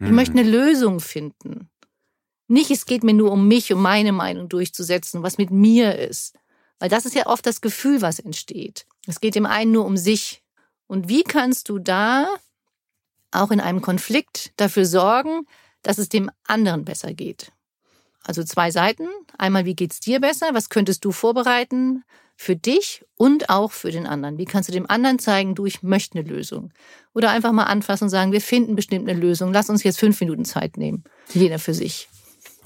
Ich 0.00 0.10
Mhm. 0.10 0.14
möchte 0.14 0.38
eine 0.38 0.48
Lösung 0.48 1.00
finden. 1.00 1.68
Nicht, 2.48 2.70
es 2.70 2.86
geht 2.86 3.04
mir 3.04 3.12
nur 3.12 3.30
um 3.30 3.46
mich, 3.46 3.72
um 3.72 3.80
meine 3.80 4.12
Meinung 4.12 4.48
durchzusetzen, 4.48 5.22
was 5.22 5.36
mit 5.38 5.50
mir 5.50 5.98
ist. 5.98 6.34
Weil 6.78 6.88
das 6.88 7.04
ist 7.04 7.14
ja 7.14 7.26
oft 7.26 7.44
das 7.44 7.60
Gefühl, 7.60 8.00
was 8.02 8.18
entsteht. 8.18 8.86
Es 9.06 9.20
geht 9.20 9.34
dem 9.34 9.46
einen 9.46 9.72
nur 9.72 9.84
um 9.84 9.96
sich. 9.96 10.42
Und 10.86 11.08
wie 11.08 11.24
kannst 11.24 11.68
du 11.68 11.78
da 11.78 12.26
auch 13.30 13.50
in 13.50 13.60
einem 13.60 13.82
Konflikt 13.82 14.52
dafür 14.56 14.86
sorgen, 14.86 15.46
dass 15.82 15.98
es 15.98 16.08
dem 16.08 16.30
anderen 16.46 16.84
besser 16.84 17.12
geht? 17.12 17.52
Also 18.24 18.42
zwei 18.44 18.70
Seiten. 18.70 19.08
Einmal, 19.36 19.64
wie 19.64 19.74
geht's 19.74 20.00
dir 20.00 20.20
besser? 20.20 20.48
Was 20.52 20.70
könntest 20.70 21.04
du 21.04 21.12
vorbereiten 21.12 22.04
für 22.36 22.56
dich 22.56 23.04
und 23.16 23.50
auch 23.50 23.72
für 23.72 23.90
den 23.90 24.06
anderen? 24.06 24.38
Wie 24.38 24.44
kannst 24.44 24.68
du 24.68 24.72
dem 24.72 24.88
anderen 24.88 25.18
zeigen, 25.18 25.54
du, 25.54 25.66
ich 25.66 25.82
möchte 25.82 26.18
eine 26.18 26.28
Lösung? 26.28 26.72
Oder 27.14 27.30
einfach 27.30 27.52
mal 27.52 27.64
anfassen 27.64 28.04
und 28.04 28.10
sagen, 28.10 28.32
wir 28.32 28.40
finden 28.40 28.76
bestimmt 28.76 29.08
eine 29.08 29.18
Lösung. 29.18 29.52
Lass 29.52 29.68
uns 29.68 29.82
jetzt 29.82 29.98
fünf 29.98 30.20
Minuten 30.20 30.44
Zeit 30.44 30.76
nehmen. 30.76 31.04
Jeder 31.32 31.58
für 31.58 31.74
sich. 31.74 32.08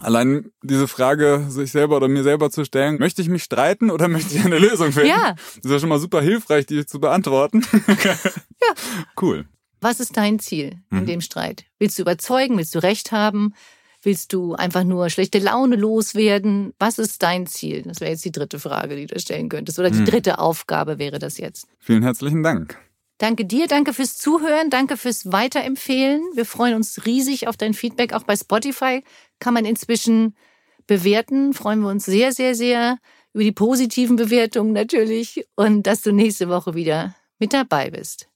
Allein 0.02 0.50
diese 0.62 0.88
Frage, 0.88 1.46
sich 1.48 1.70
selber 1.72 1.96
oder 1.96 2.08
mir 2.08 2.22
selber 2.22 2.50
zu 2.50 2.64
stellen, 2.64 2.98
möchte 2.98 3.22
ich 3.22 3.28
mich 3.28 3.42
streiten 3.44 3.90
oder 3.90 4.08
möchte 4.08 4.34
ich 4.36 4.44
eine 4.44 4.58
Lösung 4.58 4.92
finden? 4.92 5.08
Ja. 5.08 5.34
Das 5.34 5.56
ist 5.64 5.70
ja 5.70 5.78
schon 5.78 5.88
mal 5.88 5.98
super 6.00 6.20
hilfreich, 6.20 6.66
die 6.66 6.84
zu 6.86 7.00
beantworten. 7.00 7.62
ja. 8.04 8.14
Cool. 9.20 9.46
Was 9.80 9.98
ist 10.00 10.16
dein 10.16 10.38
Ziel 10.38 10.78
in 10.90 11.00
Mhm. 11.00 11.06
dem 11.06 11.20
Streit? 11.20 11.64
Willst 11.78 11.98
du 11.98 12.02
überzeugen? 12.02 12.56
Willst 12.56 12.74
du 12.74 12.78
Recht 12.78 13.10
haben? 13.12 13.52
Willst 14.04 14.32
du 14.32 14.54
einfach 14.54 14.82
nur 14.84 15.10
schlechte 15.10 15.38
Laune 15.38 15.76
loswerden? 15.76 16.72
Was 16.80 16.98
ist 16.98 17.22
dein 17.22 17.46
Ziel? 17.46 17.82
Das 17.82 18.00
wäre 18.00 18.10
jetzt 18.10 18.24
die 18.24 18.32
dritte 18.32 18.58
Frage, 18.58 18.96
die 18.96 19.06
du 19.06 19.18
stellen 19.20 19.48
könntest. 19.48 19.78
Oder 19.78 19.90
die 19.90 20.00
Mhm. 20.00 20.04
dritte 20.06 20.38
Aufgabe 20.38 20.98
wäre 20.98 21.18
das 21.20 21.38
jetzt. 21.38 21.66
Vielen 21.78 22.02
herzlichen 22.02 22.42
Dank. 22.42 22.76
Danke 23.22 23.44
dir, 23.44 23.68
danke 23.68 23.92
fürs 23.92 24.16
Zuhören, 24.16 24.68
danke 24.68 24.96
fürs 24.96 25.30
Weiterempfehlen. 25.30 26.20
Wir 26.34 26.44
freuen 26.44 26.74
uns 26.74 27.06
riesig 27.06 27.46
auf 27.46 27.56
dein 27.56 27.72
Feedback. 27.72 28.14
Auch 28.14 28.24
bei 28.24 28.34
Spotify 28.34 29.04
kann 29.38 29.54
man 29.54 29.64
inzwischen 29.64 30.34
bewerten. 30.88 31.52
Freuen 31.52 31.82
wir 31.82 31.88
uns 31.88 32.04
sehr, 32.04 32.32
sehr, 32.32 32.56
sehr 32.56 32.98
über 33.32 33.44
die 33.44 33.52
positiven 33.52 34.16
Bewertungen 34.16 34.72
natürlich 34.72 35.46
und 35.54 35.86
dass 35.86 36.02
du 36.02 36.10
nächste 36.10 36.48
Woche 36.48 36.74
wieder 36.74 37.14
mit 37.38 37.52
dabei 37.52 37.90
bist. 37.90 38.26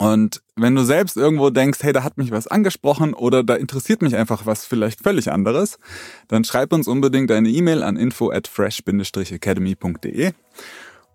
Und 0.00 0.42
wenn 0.56 0.74
du 0.74 0.82
selbst 0.82 1.16
irgendwo 1.16 1.50
denkst, 1.50 1.78
hey, 1.82 1.92
da 1.92 2.02
hat 2.02 2.18
mich 2.18 2.32
was 2.32 2.48
angesprochen 2.48 3.14
oder 3.14 3.44
da 3.44 3.54
interessiert 3.54 4.02
mich 4.02 4.16
einfach 4.16 4.46
was 4.46 4.64
vielleicht 4.64 5.00
völlig 5.00 5.30
anderes, 5.30 5.78
dann 6.26 6.42
schreib 6.42 6.72
uns 6.72 6.88
unbedingt 6.88 7.30
eine 7.30 7.50
E-Mail 7.50 7.84
an 7.84 7.96
info 7.96 8.32
at 8.32 8.48
fresh-academy.de 8.48 10.32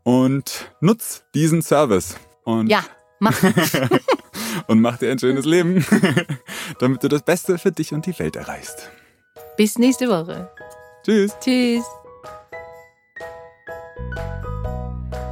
und 0.03 0.71
nutz 0.79 1.25
diesen 1.35 1.61
Service. 1.61 2.15
Und, 2.43 2.67
Ja, 2.67 2.83
mach. 3.19 3.35
und 4.67 4.81
mach 4.81 4.97
dir 4.97 5.11
ein 5.11 5.19
schönes 5.19 5.45
Leben, 5.45 5.85
damit 6.79 7.03
du 7.03 7.07
das 7.07 7.23
Beste 7.23 7.57
für 7.57 7.71
dich 7.71 7.93
und 7.93 8.05
die 8.05 8.17
Welt 8.19 8.35
erreichst. 8.35 8.89
Bis 9.57 9.77
nächste 9.77 10.09
Woche. 10.09 10.49
Tschüss. 11.03 11.35
Tschüss. 11.39 11.83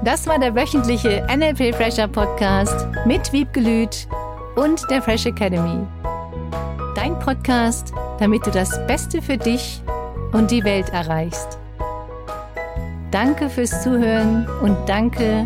Das 0.04 0.26
war 0.26 0.40
der 0.40 0.56
wöchentliche 0.56 1.28
NLP 1.30 1.76
Fresher 1.76 2.08
Podcast 2.08 2.88
mit 3.06 3.32
Wiebgelüt 3.32 4.08
und 4.56 4.90
der 4.90 5.02
Fresh 5.02 5.28
Academy. 5.28 5.86
Dein 6.96 7.18
Podcast, 7.20 7.94
damit 8.20 8.46
du 8.46 8.52
das 8.52 8.70
Beste 8.88 9.22
für 9.22 9.38
dich 9.38 9.82
und 10.34 10.50
die 10.50 10.64
Welt 10.64 10.90
erreichst. 10.90 11.60
Danke 13.12 13.50
fürs 13.50 13.84
Zuhören 13.84 14.48
und 14.62 14.78
danke 14.88 15.46